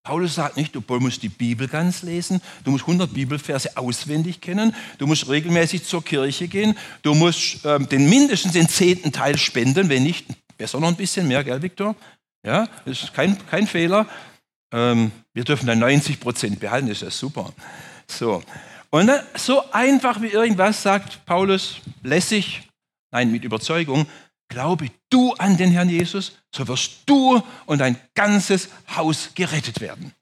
Paulus 0.04 0.36
sagt 0.36 0.58
nicht, 0.58 0.73
du 0.73 0.82
musst 0.99 1.21
die 1.21 1.30
Bibel 1.30 1.67
ganz 1.67 2.02
lesen, 2.02 2.41
du 2.63 2.71
musst 2.71 2.86
100 2.86 3.13
Bibelverse 3.13 3.78
auswendig 3.78 4.41
kennen, 4.41 4.73
du 4.97 5.06
musst 5.06 5.30
regelmäßig 5.30 5.84
zur 5.84 6.04
Kirche 6.04 6.47
gehen, 6.47 6.75
du 7.04 7.13
musst 7.13 7.65
ähm, 7.65 7.88
den 7.89 8.10
mindestens 8.10 8.54
den 8.54 8.67
zehnten 8.67 9.12
Teil 9.12 9.38
spenden, 9.38 9.89
wenn 9.89 10.04
nicht, 10.04 10.25
besser 10.58 10.80
noch 10.80 10.88
ein 10.88 10.95
bisschen 10.95 11.28
mehr, 11.28 11.43
gell, 11.43 11.62
Viktor? 11.62 11.95
Ja, 12.43 12.67
das 12.86 13.04
ist 13.04 13.13
kein, 13.13 13.38
kein 13.47 13.67
Fehler. 13.67 14.08
Ähm, 14.71 15.12
wir 15.34 15.43
dürfen 15.43 15.67
dann 15.67 15.80
90 15.80 16.19
Prozent 16.19 16.60
behalten, 16.60 16.88
das 16.88 16.97
ist 16.97 17.04
ja 17.04 17.12
super. 17.12 17.54
So. 18.08 18.41
Und 18.89 19.08
dann, 19.08 19.23
so 19.36 19.71
einfach 19.71 20.21
wie 20.21 20.28
irgendwas 20.28 20.82
sagt 20.82 21.25
Paulus, 21.25 21.78
lässig, 22.02 22.63
nein, 23.12 23.32
mit 23.32 23.43
Überzeugung, 23.43 24.08
glaube 24.47 24.88
du 25.10 25.34
an 25.34 25.58
den 25.58 25.71
Herrn 25.71 25.89
Jesus, 25.89 26.38
so 26.54 26.67
wirst 26.67 27.02
du 27.06 27.41
und 27.65 27.80
dein 27.80 27.99
ganzes 28.15 28.69
Haus 28.95 29.30
gerettet 29.36 29.80
werden. 29.80 30.13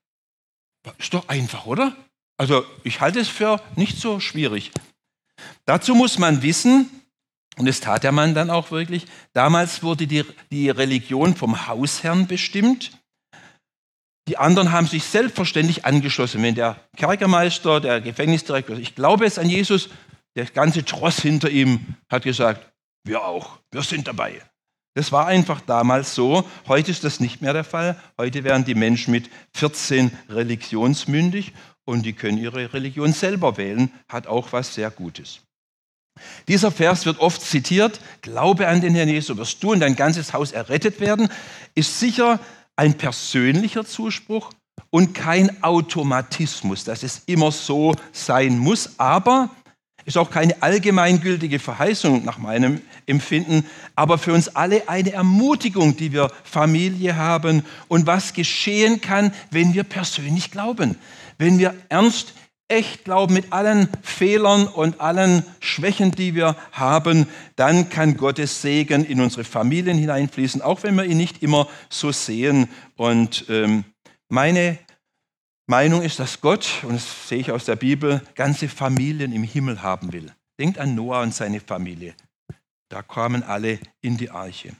Ist 0.97 1.13
doch 1.13 1.27
einfach, 1.27 1.65
oder? 1.65 1.95
Also 2.37 2.65
ich 2.83 3.01
halte 3.01 3.19
es 3.19 3.27
für 3.27 3.61
nicht 3.75 3.99
so 3.99 4.19
schwierig. 4.19 4.71
Dazu 5.65 5.95
muss 5.95 6.17
man 6.19 6.41
wissen, 6.41 6.89
und 7.57 7.65
das 7.65 7.79
tat 7.79 8.03
der 8.03 8.11
Mann 8.11 8.35
dann 8.35 8.49
auch 8.49 8.71
wirklich, 8.71 9.05
damals 9.33 9.81
wurde 9.81 10.07
die, 10.07 10.23
die 10.51 10.69
Religion 10.69 11.35
vom 11.35 11.67
Hausherrn 11.67 12.27
bestimmt. 12.27 12.91
Die 14.27 14.37
anderen 14.37 14.71
haben 14.71 14.87
sich 14.87 15.03
selbstverständlich 15.03 15.85
angeschlossen. 15.85 16.43
Wenn 16.43 16.55
der 16.55 16.77
Kerkermeister, 16.97 17.79
der 17.79 18.01
Gefängnisdirektor, 18.01 18.77
ich 18.77 18.93
glaube 18.93 19.23
jetzt 19.23 19.39
an 19.39 19.49
Jesus, 19.49 19.89
der 20.35 20.45
ganze 20.45 20.83
Tross 20.83 21.19
hinter 21.19 21.49
ihm 21.49 21.95
hat 22.09 22.23
gesagt, 22.23 22.69
wir 23.03 23.23
auch, 23.23 23.59
wir 23.71 23.81
sind 23.83 24.07
dabei. 24.07 24.41
Das 24.95 25.11
war 25.11 25.27
einfach 25.27 25.61
damals 25.61 26.13
so. 26.13 26.43
Heute 26.67 26.91
ist 26.91 27.03
das 27.03 27.19
nicht 27.19 27.41
mehr 27.41 27.53
der 27.53 27.63
Fall. 27.63 28.01
Heute 28.17 28.43
werden 28.43 28.65
die 28.65 28.75
Menschen 28.75 29.11
mit 29.11 29.29
14 29.53 30.11
religionsmündig 30.29 31.53
und 31.85 32.05
die 32.05 32.13
können 32.13 32.37
ihre 32.37 32.73
Religion 32.73 33.13
selber 33.13 33.57
wählen. 33.57 33.91
Hat 34.09 34.27
auch 34.27 34.51
was 34.51 34.73
sehr 34.73 34.91
Gutes. 34.91 35.41
Dieser 36.47 36.71
Vers 36.71 37.05
wird 37.05 37.19
oft 37.19 37.41
zitiert. 37.41 37.99
Glaube 38.21 38.67
an 38.67 38.81
den 38.81 38.95
Herrn 38.95 39.09
Jesus, 39.09 39.37
wirst 39.37 39.63
du 39.63 39.71
und 39.71 39.79
dein 39.79 39.95
ganzes 39.95 40.33
Haus 40.33 40.51
errettet 40.51 40.99
werden. 40.99 41.29
Ist 41.75 41.99
sicher 41.99 42.39
ein 42.77 42.93
persönlicher 42.93 43.85
Zuspruch 43.85 44.51
und 44.89 45.13
kein 45.13 45.61
Automatismus, 45.63 46.85
dass 46.85 47.03
es 47.03 47.23
immer 47.25 47.51
so 47.51 47.93
sein 48.13 48.57
muss. 48.57 48.97
Aber 48.97 49.49
ist 50.05 50.17
auch 50.17 50.31
keine 50.31 50.61
allgemeingültige 50.63 51.59
Verheißung 51.59 52.23
nach 52.23 52.37
meinem 52.37 52.81
Empfinden, 53.07 53.65
aber 53.93 54.17
für 54.17 54.31
uns 54.31 54.47
alle 54.55 54.87
eine 54.87 55.11
Ermutigung, 55.11 55.97
die 55.97 56.13
wir 56.13 56.31
Familie 56.45 57.17
haben 57.17 57.65
und 57.89 58.07
was 58.07 58.31
geschehen 58.31 59.01
kann, 59.01 59.33
wenn 59.51 59.73
wir 59.73 59.83
persönlich 59.83 60.49
glauben. 60.49 60.95
Wenn 61.37 61.59
wir 61.59 61.75
ernst, 61.89 62.33
echt 62.67 63.05
glauben 63.05 63.33
mit 63.33 63.53
allen 63.53 63.89
Fehlern 64.01 64.67
und 64.67 64.99
allen 64.99 65.43
Schwächen, 65.59 66.11
die 66.11 66.35
wir 66.35 66.55
haben, 66.71 67.27
dann 67.55 67.89
kann 67.89 68.17
Gottes 68.17 68.61
Segen 68.61 69.05
in 69.05 69.21
unsere 69.21 69.43
Familien 69.43 69.97
hineinfließen, 69.97 70.61
auch 70.61 70.83
wenn 70.83 70.95
wir 70.95 71.05
ihn 71.05 71.17
nicht 71.17 71.41
immer 71.41 71.67
so 71.89 72.11
sehen. 72.11 72.69
Und 72.95 73.45
ähm, 73.49 73.85
meine 74.29 74.77
Meinung 75.65 76.01
ist, 76.01 76.19
dass 76.19 76.41
Gott, 76.41 76.83
und 76.83 76.95
das 76.95 77.29
sehe 77.29 77.39
ich 77.39 77.51
aus 77.51 77.65
der 77.65 77.75
Bibel, 77.75 78.21
ganze 78.35 78.67
Familien 78.67 79.31
im 79.31 79.43
Himmel 79.43 79.81
haben 79.81 80.11
will. 80.11 80.33
Denkt 80.59 80.77
an 80.77 80.95
Noah 80.95 81.21
und 81.21 81.33
seine 81.33 81.59
Familie. 81.59 82.15
Da 82.89 83.01
kamen 83.01 83.43
alle 83.43 83.79
in 84.01 84.17
die 84.17 84.29
Arche. 84.29 84.75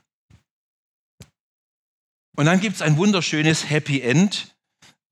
Und 2.36 2.45
dann 2.45 2.60
gibt 2.60 2.76
es 2.76 2.82
ein 2.82 2.97
wunderschönes 2.97 3.69
Happy 3.69 4.02
End. 4.02 4.56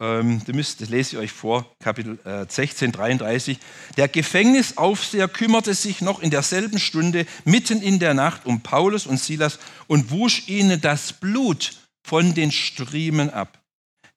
Ähm, 0.02 0.42
das 0.46 0.80
lese 0.90 1.16
ich 1.16 1.18
euch 1.18 1.32
vor, 1.32 1.74
Kapitel 1.80 2.20
16, 2.50 2.90
äh, 2.90 2.92
33. 2.92 3.60
Der 3.98 4.08
Gefängnisaufseher 4.08 5.28
kümmerte 5.28 5.74
sich 5.74 6.02
noch 6.02 6.22
in 6.22 6.32
derselben 6.32 6.80
Stunde 6.80 7.26
mitten 7.46 7.82
in 7.82 8.00
der 8.00 8.14
Nacht 8.14 8.46
um 8.46 8.62
Paulus 8.62 9.08
und 9.08 9.20
Silas 9.20 9.60
und 9.88 10.12
wusch 10.12 10.48
ihnen 10.48 10.82
das 10.82 11.14
Blut 11.14 11.74
von 12.06 12.34
den 12.34 12.52
Striemen 12.52 13.30
ab. 13.30 13.62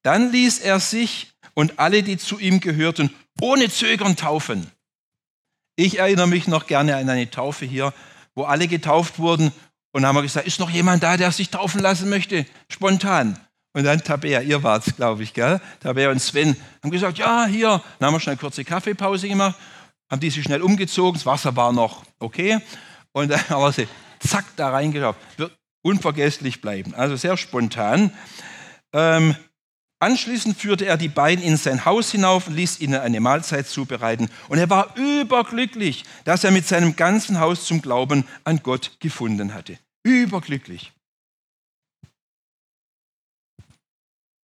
Dann 0.03 0.33
ließ 0.33 0.61
er 0.61 0.81
sich 0.81 1.33
und 1.55 1.79
alle, 1.79 2.03
die 2.03 2.19
zu 2.19 2.39
ihm 2.39 2.61
gehörten, 2.61 3.11
ohne 3.41 3.69
Zögern 3.71 4.17
taufen. 4.17 4.71
Ich 5.77 5.99
erinnere 5.99 6.27
mich 6.27 6.49
noch 6.49 6.67
gerne 6.67 6.97
an 6.97 7.09
eine 7.09 7.31
Taufe 7.31 7.65
hier, 7.65 7.95
wo 8.35 8.45
alle 8.45 8.67
getauft 8.67 9.19
wurden 9.19 9.53
und 9.93 10.05
haben 10.05 10.21
gesagt, 10.23 10.47
ist 10.47 10.61
noch 10.61 10.71
jemand 10.71 11.03
da, 11.03 11.17
der 11.17 11.31
sich 11.31 11.51
taufen 11.51 11.81
lassen 11.81 12.09
möchte? 12.09 12.47
Spontan. 12.69 13.39
Und 13.79 13.85
dann 13.85 14.03
Tabea, 14.03 14.41
ihr 14.41 14.61
wart's, 14.65 14.97
glaube 14.97 15.23
ich, 15.23 15.33
gell? 15.33 15.61
Tabea 15.79 16.11
und 16.11 16.19
Sven 16.19 16.57
haben 16.83 16.91
gesagt, 16.91 17.17
ja, 17.17 17.47
hier. 17.47 17.81
Dann 18.01 18.09
haben 18.09 18.15
wir 18.15 18.19
schnell 18.19 18.33
eine 18.33 18.41
kurze 18.41 18.65
Kaffeepause 18.65 19.29
gemacht, 19.29 19.55
haben 20.11 20.19
die 20.19 20.31
sich 20.31 20.43
schnell 20.43 20.63
umgezogen, 20.63 21.15
das 21.15 21.27
Wasser 21.27 21.55
war 21.55 21.73
noch 21.73 22.03
okay. 22.19 22.59
Und 23.13 23.31
dann 23.31 23.39
haben 23.51 23.63
wir 23.63 23.71
sie 23.71 23.87
zack 24.19 24.47
da 24.57 24.71
reingeschaut. 24.71 25.15
Wird 25.37 25.57
unvergesslich 25.83 26.61
bleiben. 26.61 26.93
Also 26.93 27.15
sehr 27.15 27.37
spontan. 27.37 28.13
Ähm, 28.93 29.37
Anschließend 30.01 30.57
führte 30.57 30.87
er 30.87 30.97
die 30.97 31.09
beiden 31.09 31.45
in 31.45 31.57
sein 31.57 31.85
Haus 31.85 32.11
hinauf 32.11 32.49
und 32.49 32.57
ließ 32.57 32.81
ihnen 32.81 33.01
eine 33.01 33.21
Mahlzeit 33.21 33.69
zubereiten. 33.69 34.29
Und 34.49 34.59
er 34.59 34.71
war 34.71 34.97
überglücklich, 34.97 36.05
dass 36.25 36.43
er 36.43 36.51
mit 36.51 36.67
seinem 36.67 36.97
ganzen 36.97 37.39
Haus 37.39 37.65
zum 37.65 37.81
Glauben 37.81 38.25
an 38.43 38.61
Gott 38.65 38.99
gefunden 38.99 39.55
hatte. 39.55 39.79
Überglücklich. 40.03 40.93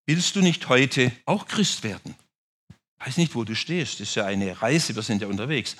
Willst 0.06 0.36
du 0.36 0.40
nicht 0.40 0.68
heute 0.68 1.12
auch 1.24 1.46
Christ 1.46 1.82
werden? 1.82 2.14
Ich 2.98 3.06
weiß 3.06 3.16
nicht, 3.16 3.34
wo 3.34 3.44
du 3.44 3.54
stehst. 3.54 4.00
Das 4.00 4.08
ist 4.08 4.14
ja 4.14 4.24
eine 4.24 4.60
Reise, 4.60 4.94
wir 4.94 5.02
sind 5.02 5.22
ja 5.22 5.28
unterwegs. 5.28 5.76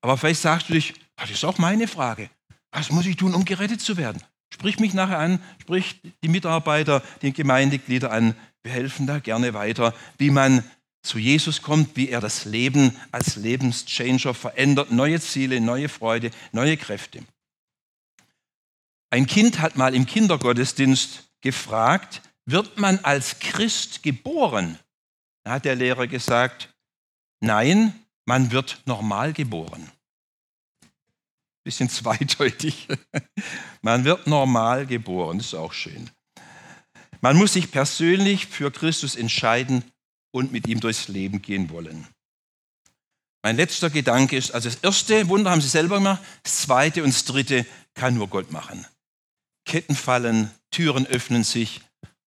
Aber 0.00 0.16
vielleicht 0.16 0.40
sagst 0.40 0.68
du 0.68 0.74
dich, 0.74 0.94
ah, 1.16 1.22
das 1.22 1.32
ist 1.32 1.44
auch 1.44 1.58
meine 1.58 1.88
Frage. 1.88 2.30
Was 2.70 2.90
muss 2.90 3.06
ich 3.06 3.16
tun, 3.16 3.34
um 3.34 3.44
gerettet 3.44 3.80
zu 3.80 3.96
werden? 3.96 4.22
Sprich 4.52 4.78
mich 4.78 4.92
nachher 4.92 5.18
an, 5.18 5.42
sprich 5.60 6.00
die 6.22 6.28
Mitarbeiter, 6.28 7.02
die 7.22 7.32
Gemeindeglieder 7.32 8.10
an. 8.10 8.34
Wir 8.62 8.72
helfen 8.72 9.06
da 9.06 9.18
gerne 9.18 9.54
weiter, 9.54 9.94
wie 10.18 10.30
man 10.30 10.62
zu 11.02 11.18
Jesus 11.18 11.62
kommt, 11.62 11.96
wie 11.96 12.08
er 12.08 12.20
das 12.20 12.44
Leben 12.44 12.96
als 13.10 13.36
Lebenschanger 13.36 14.34
verändert, 14.34 14.92
neue 14.92 15.20
Ziele, 15.20 15.60
neue 15.60 15.88
Freude, 15.88 16.30
neue 16.52 16.76
Kräfte. 16.76 17.24
Ein 19.10 19.26
Kind 19.26 19.60
hat 19.60 19.76
mal 19.76 19.94
im 19.94 20.06
Kindergottesdienst 20.06 21.24
gefragt, 21.40 22.22
wird 22.46 22.78
man 22.78 22.98
als 23.00 23.38
Christ 23.38 24.02
geboren? 24.02 24.78
Da 25.44 25.52
hat 25.52 25.64
der 25.64 25.74
Lehrer 25.74 26.06
gesagt, 26.06 26.72
nein, 27.40 27.94
man 28.24 28.50
wird 28.50 28.82
normal 28.86 29.32
geboren. 29.32 29.90
Bisschen 31.64 31.88
zweideutig. 31.90 32.88
Man 33.80 34.04
wird 34.04 34.26
normal 34.26 34.86
geboren, 34.86 35.38
das 35.38 35.48
ist 35.48 35.54
auch 35.54 35.72
schön. 35.72 36.10
Man 37.20 37.36
muss 37.36 37.52
sich 37.52 37.70
persönlich 37.70 38.46
für 38.46 38.70
Christus 38.72 39.14
entscheiden 39.14 39.84
und 40.32 40.50
mit 40.50 40.66
ihm 40.66 40.80
durchs 40.80 41.08
Leben 41.08 41.40
gehen 41.40 41.70
wollen. 41.70 42.06
Mein 43.44 43.56
letzter 43.56 43.90
Gedanke 43.90 44.36
ist, 44.36 44.52
also 44.52 44.68
das 44.68 44.78
erste 44.82 45.28
Wunder 45.28 45.50
haben 45.50 45.60
sie 45.60 45.68
selber 45.68 45.96
gemacht, 45.96 46.22
das 46.44 46.62
zweite 46.62 47.02
und 47.02 47.10
das 47.12 47.24
dritte 47.24 47.66
kann 47.94 48.14
nur 48.14 48.28
Gott 48.28 48.52
machen. 48.52 48.86
Ketten 49.64 49.96
fallen, 49.96 50.50
Türen 50.70 51.06
öffnen 51.06 51.44
sich 51.44 51.80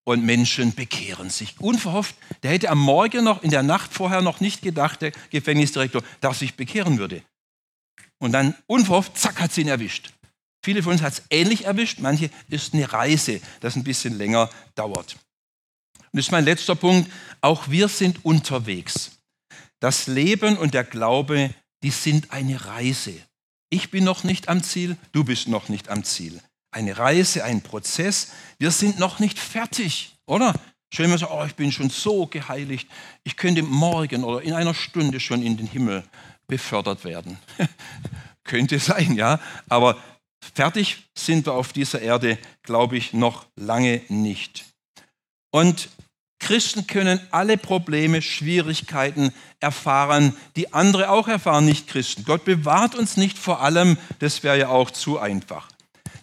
und 0.05 0.23
Menschen 0.23 0.73
bekehren 0.73 1.29
sich. 1.29 1.59
Unverhofft, 1.59 2.15
der 2.43 2.51
hätte 2.51 2.69
am 2.69 2.79
Morgen 2.79 3.25
noch, 3.25 3.43
in 3.43 3.49
der 3.49 3.63
Nacht 3.63 3.93
vorher 3.93 4.21
noch 4.21 4.39
nicht 4.39 4.61
gedacht, 4.61 5.01
der 5.01 5.11
Gefängnisdirektor, 5.31 6.03
dass 6.21 6.39
sich 6.39 6.55
bekehren 6.55 6.97
würde. 6.97 7.21
Und 8.19 8.31
dann 8.31 8.55
unverhofft, 8.67 9.17
zack, 9.17 9.41
hat 9.41 9.51
sie 9.51 9.61
ihn 9.61 9.67
erwischt. 9.67 10.13
Viele 10.63 10.81
von 10.81 10.93
uns 10.93 11.01
hat 11.01 11.13
es 11.13 11.23
ähnlich 11.29 11.65
erwischt, 11.65 11.99
manche 11.99 12.29
ist 12.47 12.73
eine 12.73 12.91
Reise, 12.91 13.41
das 13.59 13.75
ein 13.75 13.83
bisschen 13.83 14.17
länger 14.17 14.49
dauert. 14.75 15.17
Und 15.97 16.19
das 16.19 16.27
ist 16.27 16.31
mein 16.31 16.45
letzter 16.45 16.75
Punkt. 16.75 17.11
Auch 17.41 17.69
wir 17.69 17.87
sind 17.87 18.23
unterwegs. 18.23 19.11
Das 19.79 20.07
Leben 20.07 20.57
und 20.57 20.73
der 20.73 20.83
Glaube, 20.83 21.53
die 21.83 21.91
sind 21.91 22.31
eine 22.31 22.65
Reise. 22.65 23.13
Ich 23.69 23.91
bin 23.91 24.03
noch 24.03 24.23
nicht 24.23 24.49
am 24.49 24.63
Ziel, 24.63 24.97
du 25.11 25.23
bist 25.23 25.47
noch 25.47 25.67
nicht 25.67 25.89
am 25.89 26.03
Ziel. 26.03 26.41
Eine 26.75 26.97
Reise, 26.97 27.43
ein 27.43 27.61
Prozess. 27.61 28.31
Wir 28.57 28.71
sind 28.71 28.99
noch 28.99 29.19
nicht 29.19 29.39
fertig, 29.39 30.15
oder? 30.25 30.53
Stell 30.93 31.07
mir 31.07 31.17
so, 31.17 31.29
oh, 31.29 31.45
ich 31.45 31.55
bin 31.55 31.71
schon 31.71 31.89
so 31.89 32.27
geheiligt, 32.27 32.87
ich 33.23 33.37
könnte 33.37 33.63
morgen 33.63 34.23
oder 34.23 34.41
in 34.41 34.53
einer 34.53 34.73
Stunde 34.73 35.19
schon 35.19 35.41
in 35.41 35.57
den 35.57 35.67
Himmel 35.67 36.03
befördert 36.47 37.03
werden. 37.03 37.39
Könnte 38.43 38.77
sein, 38.77 39.15
ja. 39.15 39.39
Aber 39.67 39.97
Fertig 40.53 41.03
sind 41.17 41.45
wir 41.45 41.53
auf 41.53 41.73
dieser 41.73 42.01
Erde, 42.01 42.37
glaube 42.63 42.97
ich, 42.97 43.13
noch 43.13 43.45
lange 43.55 44.01
nicht. 44.09 44.65
Und 45.51 45.89
Christen 46.39 46.85
können 46.85 47.19
alle 47.31 47.57
Probleme, 47.57 48.21
Schwierigkeiten 48.21 49.33
erfahren, 49.59 50.35
die 50.55 50.73
andere 50.73 51.09
auch 51.09 51.27
erfahren, 51.27 51.65
nicht 51.65 51.87
Christen. 51.87 52.23
Gott 52.25 52.45
bewahrt 52.45 52.93
uns 52.95 53.17
nicht 53.17 53.37
vor 53.37 53.61
allem, 53.61 53.97
das 54.19 54.43
wäre 54.43 54.59
ja 54.59 54.67
auch 54.69 54.91
zu 54.91 55.17
einfach. 55.17 55.67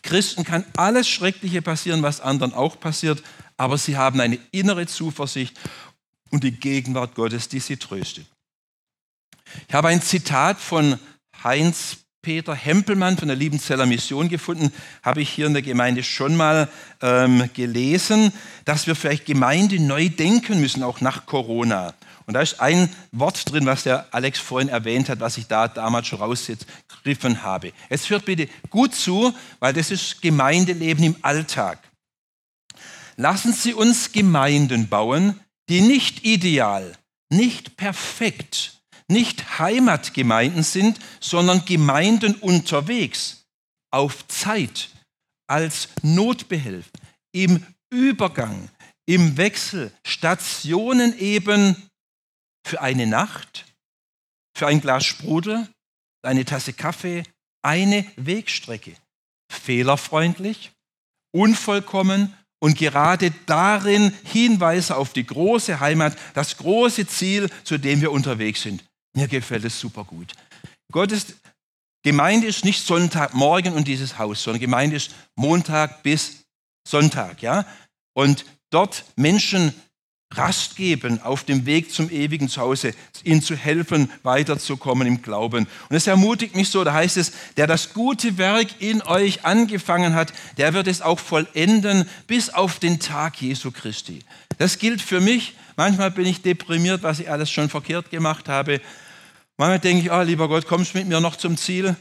Christen 0.03 0.45
kann 0.45 0.65
alles 0.77 1.09
Schreckliche 1.09 1.63
passieren, 1.63 2.03
was 2.03 2.21
anderen 2.21 2.53
auch 2.55 2.79
passiert, 2.79 3.23
aber 3.57 3.79
sie 3.79 3.97
haben 3.97 4.21
eine 4.21 4.39
innere 4.51 4.87
Zuversicht 4.87 5.59
und 6.31 6.45
die 6.45 6.53
Gegenwart 6.53 7.15
Gottes, 7.15 7.49
die 7.49 7.61
sie 7.61 7.77
tröstet. 7.77 8.27
Ich 9.69 9.75
habe 9.75 9.89
ein 9.89 10.03
Zitat 10.03 10.59
von 10.59 10.99
Heinz 11.45 11.99
Peter 12.23 12.55
Hempelmann 12.55 13.19
von 13.19 13.27
der 13.27 13.37
Liebenzeller 13.37 13.85
Mission 13.85 14.29
gefunden, 14.29 14.73
habe 15.03 15.21
ich 15.21 15.29
hier 15.29 15.47
in 15.47 15.55
der 15.55 15.63
Gemeinde 15.63 16.05
schon 16.05 16.37
mal 16.37 16.69
ähm, 17.01 17.51
gelesen, 17.53 18.33
dass 18.65 18.87
wir 18.87 18.95
vielleicht 18.95 19.27
Gemeinde 19.27 19.81
neu 19.83 20.09
denken 20.09 20.61
müssen, 20.61 20.85
auch 20.85 21.01
nach 21.01 21.27
Corona. 21.27 21.95
Und 22.27 22.35
da 22.35 22.41
ist 22.41 22.61
ein 22.61 22.89
Wort 23.11 23.51
drin, 23.51 23.67
was 23.67 23.83
der 23.83 24.13
Alex 24.15 24.39
vorhin 24.39 24.69
erwähnt 24.69 25.09
hat, 25.09 25.21
was 25.21 25.39
ich 25.39 25.47
da 25.47 25.69
damals 25.69 26.07
schon 26.07 26.21
rausgegriffen 26.21 27.43
habe. 27.43 27.73
Jetzt 27.91 28.11
hört 28.11 28.25
bitte 28.25 28.49
gut 28.71 28.95
zu, 28.95 29.35
weil 29.59 29.73
das 29.73 29.91
ist 29.91 30.23
Gemeindeleben 30.23 31.05
im 31.05 31.17
Alltag. 31.23 31.79
Lassen 33.17 33.53
Sie 33.53 33.75
uns 33.75 34.13
Gemeinden 34.13 34.89
bauen, 34.89 35.41
die 35.69 35.81
nicht 35.81 36.25
ideal, 36.25 36.97
nicht 37.31 37.77
perfekt, 37.77 38.81
nicht 39.09 39.59
Heimatgemeinden 39.59 40.63
sind, 40.63 40.99
sondern 41.21 41.65
Gemeinden 41.65 42.35
unterwegs, 42.37 43.45
auf 43.91 44.27
Zeit, 44.29 44.89
als 45.47 45.89
Notbehelf, 46.03 46.87
im 47.33 47.65
Übergang, 47.91 48.71
im 49.07 49.37
Wechsel, 49.37 49.93
Stationen 50.07 51.19
eben 51.19 51.77
für 52.65 52.81
eine 52.81 53.07
Nacht, 53.07 53.67
für 54.57 54.67
ein 54.67 54.81
Glas 54.81 55.05
Sprudel, 55.05 55.69
eine 56.23 56.45
Tasse 56.45 56.73
Kaffee, 56.73 57.25
eine 57.63 58.07
Wegstrecke. 58.17 58.95
Fehlerfreundlich, 59.51 60.73
unvollkommen 61.33 62.35
und 62.59 62.79
gerade 62.79 63.33
darin 63.47 64.13
Hinweise 64.25 64.97
auf 64.97 65.13
die 65.13 65.27
große 65.27 65.81
Heimat, 65.81 66.17
das 66.35 66.57
große 66.57 67.07
Ziel, 67.07 67.51
zu 67.65 67.77
dem 67.77 68.01
wir 68.01 68.13
unterwegs 68.13 68.63
sind. 68.63 68.85
Mir 69.15 69.29
gefällt 69.29 69.65
es 69.65 69.79
super 69.79 70.05
gut. 70.05 70.33
Gottes 70.91 71.35
Gemeinde 72.03 72.47
ist 72.47 72.65
nicht 72.65 72.85
Sonntagmorgen 72.85 73.75
und 73.75 73.89
dieses 73.89 74.19
Haus, 74.19 74.43
sondern 74.43 74.61
Gemeinde 74.61 74.97
ist 74.97 75.15
Montag 75.37 76.03
bis 76.03 76.45
Sonntag, 76.87 77.43
ja? 77.43 77.67
Und 78.15 78.45
dort 78.71 79.05
Menschen 79.17 79.75
Rast 80.37 80.77
geben 80.77 81.21
auf 81.23 81.45
dem 81.45 81.67
Weg 81.67 81.93
zum 81.93 82.11
ewigen 82.11 82.49
Zuhause, 82.49 82.95
ihnen 83.25 83.43
zu 83.43 83.57
helfen, 83.57 84.11
weiterzukommen 84.23 85.07
im 85.07 85.23
Glauben. 85.23 85.67
Und 85.89 85.97
es 85.97 86.07
ermutigt 86.07 86.57
mich 86.57 86.69
so, 86.69 86.85
da 86.85 86.93
heißt 86.93 87.17
es, 87.17 87.33
der 87.57 87.67
das 87.67 87.93
gute 87.93 88.39
Werk 88.39 88.81
in 88.81 89.03
euch 89.03 89.45
angefangen 89.45 90.15
hat, 90.15 90.33
der 90.57 90.75
wird 90.75 90.87
es 90.87 91.03
auch 91.03 91.19
vollenden 91.19 92.09
bis 92.27 92.51
auf 92.51 92.79
den 92.79 93.01
Tag 93.01 93.41
Jesu 93.41 93.71
Christi. 93.71 94.21
Das 94.59 94.79
gilt 94.79 95.03
für 95.03 95.21
mich. 95.21 95.55
Manchmal 95.77 96.11
bin 96.11 96.27
ich 96.27 96.43
deprimiert, 96.43 97.03
was 97.03 97.19
ich 97.19 97.31
alles 97.31 97.51
schon 97.51 97.69
verkehrt 97.69 98.11
gemacht 98.11 98.49
habe. 98.49 98.81
Manchmal 99.57 99.79
denke 99.79 100.03
ich, 100.03 100.13
oh, 100.13 100.23
lieber 100.23 100.49
Gott, 100.49 100.67
kommst 100.67 100.95
du 100.95 100.99
mit 100.99 101.09
mir 101.09 101.21
noch 101.21 101.37
zum 101.37 101.57
Ziel? 101.57 101.97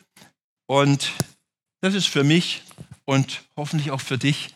Und 0.67 1.11
das 1.81 1.93
ist 1.93 2.07
für 2.07 2.23
mich 2.23 2.63
und 3.05 3.43
hoffentlich 3.55 3.91
auch 3.91 4.01
für 4.01 4.17
dich 4.17 4.53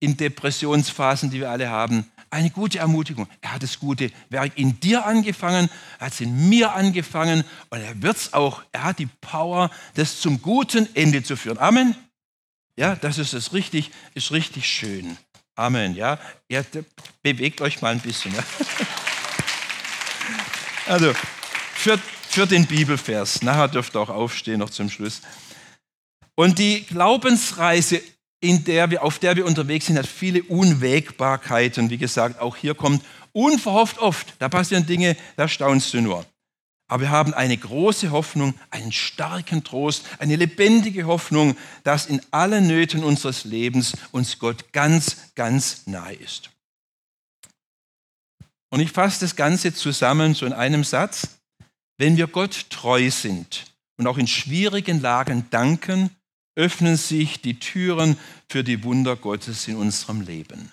in 0.00 0.16
Depressionsphasen, 0.16 1.30
die 1.30 1.40
wir 1.40 1.50
alle 1.50 1.70
haben, 1.70 2.10
eine 2.30 2.50
gute 2.50 2.78
Ermutigung. 2.78 3.28
Er 3.40 3.54
hat 3.54 3.62
das 3.62 3.78
gute 3.78 4.10
Werk 4.28 4.52
in 4.56 4.78
dir 4.80 5.04
angefangen, 5.04 5.68
er 5.98 6.06
hat 6.06 6.12
es 6.12 6.20
in 6.20 6.48
mir 6.48 6.72
angefangen 6.72 7.44
und 7.70 7.80
er 7.80 8.00
wird 8.02 8.16
es 8.16 8.32
auch, 8.32 8.62
er 8.72 8.84
hat 8.84 8.98
die 8.98 9.08
Power, 9.20 9.70
das 9.94 10.20
zum 10.20 10.40
guten 10.40 10.88
Ende 10.94 11.22
zu 11.22 11.36
führen. 11.36 11.58
Amen. 11.58 11.96
Ja, 12.76 12.94
das 12.94 13.18
ist 13.18 13.34
es 13.34 13.52
richtig, 13.52 13.90
ist 14.14 14.30
richtig 14.30 14.66
schön. 14.66 15.18
Amen. 15.54 15.94
Ja, 15.94 16.18
ja 16.48 16.62
bewegt 17.22 17.60
euch 17.60 17.82
mal 17.82 17.92
ein 17.92 18.00
bisschen. 18.00 18.34
Ja. 18.34 18.42
Also, 20.86 21.12
für, 21.74 22.00
für 22.28 22.48
den 22.48 22.66
Bibelvers. 22.66 23.42
Nachher 23.42 23.68
dürft 23.68 23.94
ihr 23.94 24.00
auch 24.00 24.08
aufstehen, 24.08 24.58
noch 24.58 24.70
zum 24.70 24.90
Schluss. 24.90 25.20
Und 26.34 26.58
die 26.58 26.84
Glaubensreise, 26.84 28.02
in 28.40 28.64
der 28.64 28.90
wir, 28.90 29.02
auf 29.02 29.18
der 29.18 29.36
wir 29.36 29.46
unterwegs 29.46 29.86
sind, 29.86 29.98
hat 29.98 30.06
viele 30.06 30.42
Unwägbarkeiten. 30.42 31.90
Wie 31.90 31.98
gesagt, 31.98 32.40
auch 32.40 32.56
hier 32.56 32.74
kommt 32.74 33.04
unverhofft 33.32 33.98
oft, 33.98 34.34
da 34.38 34.48
passieren 34.48 34.86
Dinge, 34.86 35.16
da 35.36 35.46
staunst 35.46 35.94
du 35.94 36.00
nur. 36.00 36.26
Aber 36.88 37.02
wir 37.02 37.10
haben 37.10 37.34
eine 37.34 37.56
große 37.56 38.10
Hoffnung, 38.10 38.54
einen 38.70 38.90
starken 38.90 39.62
Trost, 39.62 40.04
eine 40.18 40.34
lebendige 40.34 41.04
Hoffnung, 41.06 41.56
dass 41.84 42.06
in 42.06 42.20
allen 42.32 42.66
Nöten 42.66 43.04
unseres 43.04 43.44
Lebens 43.44 43.92
uns 44.10 44.40
Gott 44.40 44.72
ganz, 44.72 45.32
ganz 45.36 45.86
nahe 45.86 46.14
ist. 46.14 46.50
Und 48.70 48.80
ich 48.80 48.90
fasse 48.90 49.20
das 49.20 49.36
Ganze 49.36 49.72
zusammen 49.72 50.34
so 50.34 50.46
in 50.46 50.52
einem 50.52 50.82
Satz. 50.82 51.38
Wenn 51.96 52.16
wir 52.16 52.26
Gott 52.26 52.70
treu 52.70 53.10
sind 53.10 53.66
und 53.96 54.08
auch 54.08 54.18
in 54.18 54.26
schwierigen 54.26 55.00
Lagen 55.00 55.46
danken, 55.50 56.10
öffnen 56.56 56.96
sich 56.96 57.40
die 57.40 57.58
Türen 57.58 58.16
für 58.48 58.64
die 58.64 58.84
Wunder 58.84 59.16
Gottes 59.16 59.68
in 59.68 59.76
unserem 59.76 60.20
Leben. 60.20 60.72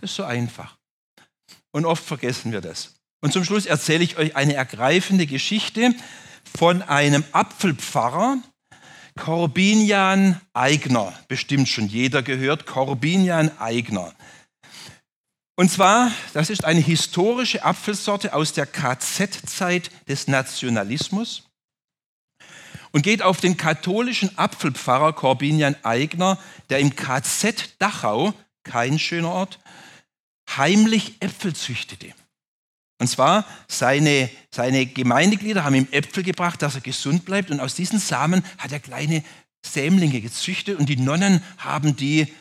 Das 0.00 0.10
ist 0.10 0.16
so 0.16 0.24
einfach. 0.24 0.76
Und 1.72 1.86
oft 1.86 2.04
vergessen 2.04 2.52
wir 2.52 2.60
das. 2.60 2.94
Und 3.22 3.32
zum 3.32 3.44
Schluss 3.44 3.66
erzähle 3.66 4.04
ich 4.04 4.18
euch 4.18 4.36
eine 4.36 4.54
ergreifende 4.54 5.26
Geschichte 5.26 5.94
von 6.56 6.82
einem 6.82 7.24
Apfelpfarrer, 7.32 8.38
Corbinian 9.18 10.40
Eigner. 10.52 11.12
Bestimmt 11.28 11.68
schon 11.68 11.88
jeder 11.88 12.22
gehört, 12.22 12.66
Corbinian 12.66 13.50
Eigner. 13.58 14.12
Und 15.56 15.70
zwar, 15.70 16.10
das 16.32 16.50
ist 16.50 16.64
eine 16.64 16.80
historische 16.80 17.64
Apfelsorte 17.64 18.34
aus 18.34 18.52
der 18.52 18.66
KZ-Zeit 18.66 19.90
des 20.08 20.26
Nationalismus 20.26 21.43
und 22.92 23.02
geht 23.02 23.22
auf 23.22 23.40
den 23.40 23.56
katholischen 23.56 24.36
Apfelpfarrer 24.38 25.12
Corbinian 25.12 25.76
Eigner, 25.82 26.38
der 26.70 26.78
im 26.78 26.94
KZ 26.94 27.74
Dachau, 27.78 28.34
kein 28.62 28.98
schöner 28.98 29.30
Ort, 29.30 29.58
heimlich 30.56 31.16
Äpfel 31.20 31.54
züchtete. 31.54 32.12
Und 32.98 33.08
zwar, 33.08 33.44
seine, 33.68 34.30
seine 34.50 34.86
Gemeindeglieder 34.86 35.64
haben 35.64 35.74
ihm 35.74 35.88
Äpfel 35.90 36.22
gebracht, 36.22 36.62
dass 36.62 36.76
er 36.76 36.80
gesund 36.80 37.24
bleibt. 37.24 37.50
Und 37.50 37.60
aus 37.60 37.74
diesen 37.74 37.98
Samen 37.98 38.44
hat 38.58 38.72
er 38.72 38.80
kleine 38.80 39.24
Sämlinge 39.64 40.20
gezüchtet 40.20 40.78
und 40.78 40.88
die 40.88 40.96
Nonnen 40.96 41.42
haben 41.58 41.96
die 41.96 42.32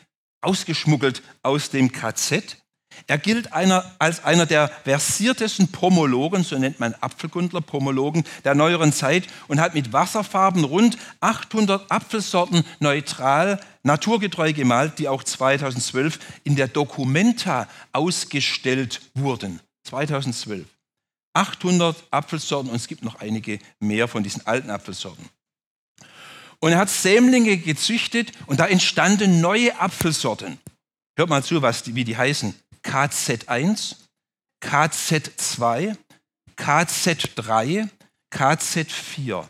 ausgeschmuggelt 0.41 1.23
aus 1.41 1.69
dem 1.69 1.91
KZ. 1.91 2.62
Er 3.07 3.17
gilt 3.17 3.53
einer, 3.53 3.83
als 3.99 4.23
einer 4.23 4.45
der 4.45 4.69
versiertesten 4.83 5.69
Pomologen, 5.69 6.43
so 6.43 6.57
nennt 6.57 6.79
man 6.79 6.95
Apfelgundler, 7.01 7.61
Pomologen 7.61 8.23
der 8.43 8.55
neueren 8.55 8.93
Zeit 8.93 9.27
und 9.47 9.59
hat 9.59 9.73
mit 9.73 9.93
Wasserfarben 9.93 10.63
rund 10.63 10.97
800 11.19 11.91
Apfelsorten 11.91 12.63
neutral, 12.79 13.59
naturgetreu 13.83 14.53
gemalt, 14.53 14.99
die 14.99 15.07
auch 15.07 15.23
2012 15.23 16.19
in 16.43 16.55
der 16.55 16.67
Documenta 16.67 17.67
ausgestellt 17.91 19.01
wurden. 19.13 19.59
2012. 19.83 20.65
800 21.33 21.95
Apfelsorten 22.11 22.69
und 22.69 22.75
es 22.75 22.87
gibt 22.87 23.03
noch 23.03 23.19
einige 23.19 23.59
mehr 23.79 24.07
von 24.07 24.23
diesen 24.23 24.45
alten 24.45 24.69
Apfelsorten. 24.69 25.29
Und 26.59 26.71
er 26.71 26.77
hat 26.77 26.89
Sämlinge 26.89 27.57
gezüchtet 27.57 28.31
und 28.45 28.59
da 28.59 28.67
entstanden 28.67 29.41
neue 29.41 29.77
Apfelsorten. 29.79 30.59
Hört 31.17 31.29
mal 31.29 31.43
zu, 31.43 31.61
was 31.61 31.83
die, 31.83 31.93
wie 31.95 32.05
die 32.05 32.15
heißen. 32.15 32.55
KZ1, 32.85 33.95
KZ2, 34.61 35.97
KZ3, 36.57 37.89
KZ4. 38.31 39.47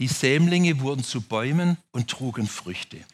Die 0.00 0.08
Sämlinge 0.08 0.80
wurden 0.80 1.04
zu 1.04 1.20
Bäumen 1.20 1.76
und 1.92 2.10
trugen 2.10 2.48
Früchte. 2.48 3.04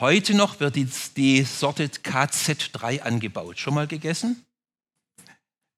Heute 0.00 0.34
noch 0.34 0.58
wird 0.58 0.74
die, 0.74 0.88
die 1.16 1.42
Sorte 1.44 1.86
KZ3 1.86 3.02
angebaut. 3.02 3.58
Schon 3.58 3.74
mal 3.74 3.86
gegessen? 3.86 4.44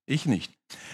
Ich 0.07 0.25
nicht. 0.25 0.51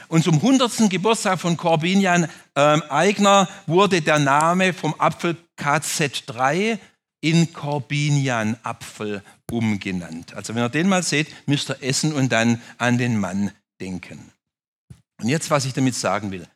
Und 0.10 0.24
zum 0.24 0.36
100. 0.36 0.90
Geburtstag 0.90 1.40
von 1.40 1.56
Corbinian 1.56 2.30
ähm, 2.56 2.84
Eigner 2.90 3.48
wurde 3.66 4.02
der 4.02 4.20
Name 4.20 4.74
vom 4.74 4.94
Apfel 5.00 5.38
KZ3 5.58 6.78
in 7.22 7.54
Corbinian 7.54 8.58
Apfel 8.64 9.24
umgenannt. 9.54 10.34
Also 10.34 10.56
wenn 10.56 10.64
ihr 10.64 10.70
den 10.70 10.90
mal 10.90 11.04
seht, 11.04 11.28
müsst 11.48 11.70
ihr 11.70 11.82
essen 11.82 12.14
und 12.14 12.32
dann 12.32 12.62
an 12.78 12.98
den 12.98 13.20
Mann 13.20 13.52
denken. 13.80 14.32
Und 15.22 15.30
jetzt, 15.30 15.52
was 15.52 15.66
ich 15.66 15.74
damit 15.74 15.96
sagen 15.96 16.32
will. 16.32 16.48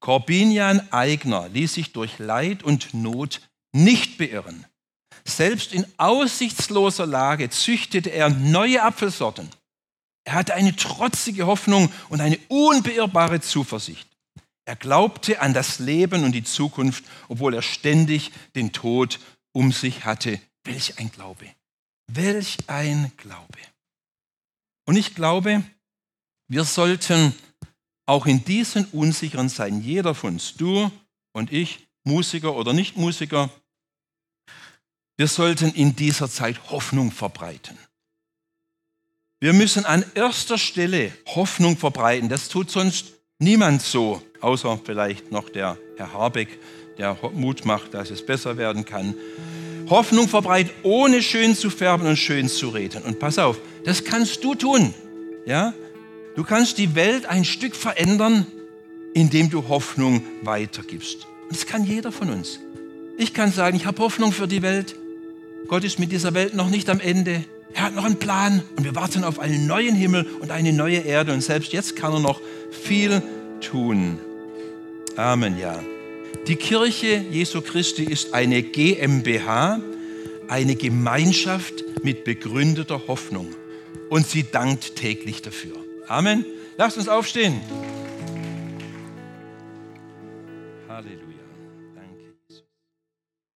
Corbinian 0.00 0.92
Eigner 0.92 1.48
ließ 1.48 1.74
sich 1.74 1.92
durch 1.92 2.18
Leid 2.18 2.62
und 2.62 2.94
Not 2.94 3.40
nicht 3.72 4.18
beirren. 4.18 4.66
Selbst 5.24 5.72
in 5.72 5.86
aussichtsloser 5.96 7.06
Lage 7.06 7.50
züchtete 7.50 8.10
er 8.10 8.30
neue 8.30 8.82
Apfelsorten. 8.82 9.48
Er 10.24 10.34
hatte 10.34 10.54
eine 10.54 10.74
trotzige 10.74 11.46
Hoffnung 11.46 11.90
und 12.08 12.20
eine 12.20 12.38
unbeirrbare 12.48 13.40
Zuversicht. 13.40 14.08
Er 14.64 14.76
glaubte 14.76 15.40
an 15.40 15.54
das 15.54 15.78
Leben 15.78 16.24
und 16.24 16.32
die 16.32 16.42
Zukunft, 16.42 17.04
obwohl 17.28 17.54
er 17.54 17.62
ständig 17.62 18.32
den 18.56 18.72
Tod 18.72 19.20
um 19.52 19.70
sich 19.72 20.04
hatte. 20.04 20.40
Welch 20.64 20.98
ein 20.98 21.12
Glaube. 21.12 21.46
Welch 22.08 22.58
ein 22.66 23.12
Glaube. 23.16 23.58
Und 24.84 24.96
ich 24.96 25.14
glaube, 25.14 25.64
Wir 26.48 26.64
sollten 26.64 27.34
auch 28.06 28.26
in 28.26 28.44
diesen 28.44 28.84
unsicheren 28.86 29.48
Zeiten, 29.48 29.80
jeder 29.82 30.14
von 30.14 30.34
uns, 30.34 30.54
du 30.54 30.90
und 31.32 31.52
ich, 31.52 31.88
Musiker 32.04 32.54
oder 32.54 32.72
Nicht-Musiker, 32.72 33.50
wir 35.16 35.26
sollten 35.26 35.72
in 35.72 35.96
dieser 35.96 36.30
Zeit 36.30 36.70
Hoffnung 36.70 37.10
verbreiten. 37.10 37.76
Wir 39.40 39.52
müssen 39.52 39.84
an 39.84 40.04
erster 40.14 40.56
Stelle 40.56 41.12
Hoffnung 41.26 41.76
verbreiten. 41.76 42.28
Das 42.28 42.48
tut 42.48 42.70
sonst 42.70 43.12
niemand 43.38 43.82
so, 43.82 44.22
außer 44.40 44.78
vielleicht 44.84 45.32
noch 45.32 45.48
der 45.48 45.76
Herr 45.96 46.12
Habeck, 46.12 46.60
der 46.96 47.18
Mut 47.32 47.64
macht, 47.64 47.92
dass 47.94 48.10
es 48.10 48.24
besser 48.24 48.56
werden 48.56 48.84
kann. 48.84 49.14
Hoffnung 49.88 50.28
verbreiten, 50.28 50.72
ohne 50.82 51.22
schön 51.22 51.54
zu 51.54 51.70
färben 51.70 52.06
und 52.06 52.16
schön 52.16 52.48
zu 52.48 52.68
reden. 52.70 53.02
Und 53.02 53.18
pass 53.18 53.38
auf, 53.38 53.58
das 53.84 54.04
kannst 54.04 54.42
du 54.44 54.54
tun. 54.54 54.94
Ja? 55.46 55.74
Du 56.34 56.44
kannst 56.44 56.78
die 56.78 56.94
Welt 56.94 57.26
ein 57.26 57.44
Stück 57.44 57.74
verändern, 57.74 58.46
indem 59.14 59.48
du 59.48 59.68
Hoffnung 59.68 60.22
weitergibst. 60.42 61.26
Und 61.44 61.52
das 61.52 61.66
kann 61.66 61.84
jeder 61.84 62.12
von 62.12 62.30
uns. 62.30 62.60
Ich 63.16 63.32
kann 63.32 63.52
sagen, 63.52 63.76
ich 63.76 63.86
habe 63.86 64.02
Hoffnung 64.02 64.32
für 64.32 64.46
die 64.46 64.62
Welt. 64.62 64.96
Gott 65.68 65.84
ist 65.84 65.98
mit 65.98 66.12
dieser 66.12 66.34
Welt 66.34 66.54
noch 66.54 66.68
nicht 66.68 66.90
am 66.90 67.00
Ende. 67.00 67.44
Er 67.72 67.84
hat 67.84 67.94
noch 67.94 68.04
einen 68.04 68.18
Plan 68.18 68.62
und 68.76 68.84
wir 68.84 68.94
warten 68.94 69.24
auf 69.24 69.38
einen 69.38 69.66
neuen 69.66 69.94
Himmel 69.94 70.26
und 70.40 70.50
eine 70.50 70.72
neue 70.72 70.98
Erde. 70.98 71.32
Und 71.32 71.42
selbst 71.42 71.72
jetzt 71.72 71.96
kann 71.96 72.12
er 72.12 72.20
noch 72.20 72.40
viel 72.70 73.22
tun. 73.60 74.18
Amen, 75.16 75.58
ja. 75.58 75.80
Die 76.48 76.56
Kirche 76.56 77.24
Jesu 77.28 77.60
Christi 77.60 78.04
ist 78.04 78.32
eine 78.32 78.62
GmbH, 78.62 79.80
eine 80.46 80.76
Gemeinschaft 80.76 81.82
mit 82.04 82.22
begründeter 82.22 83.08
Hoffnung. 83.08 83.48
Und 84.10 84.28
sie 84.28 84.44
dankt 84.48 84.94
täglich 84.94 85.42
dafür. 85.42 85.74
Amen. 86.06 86.44
Lasst 86.76 86.98
uns 86.98 87.08
aufstehen. 87.08 87.60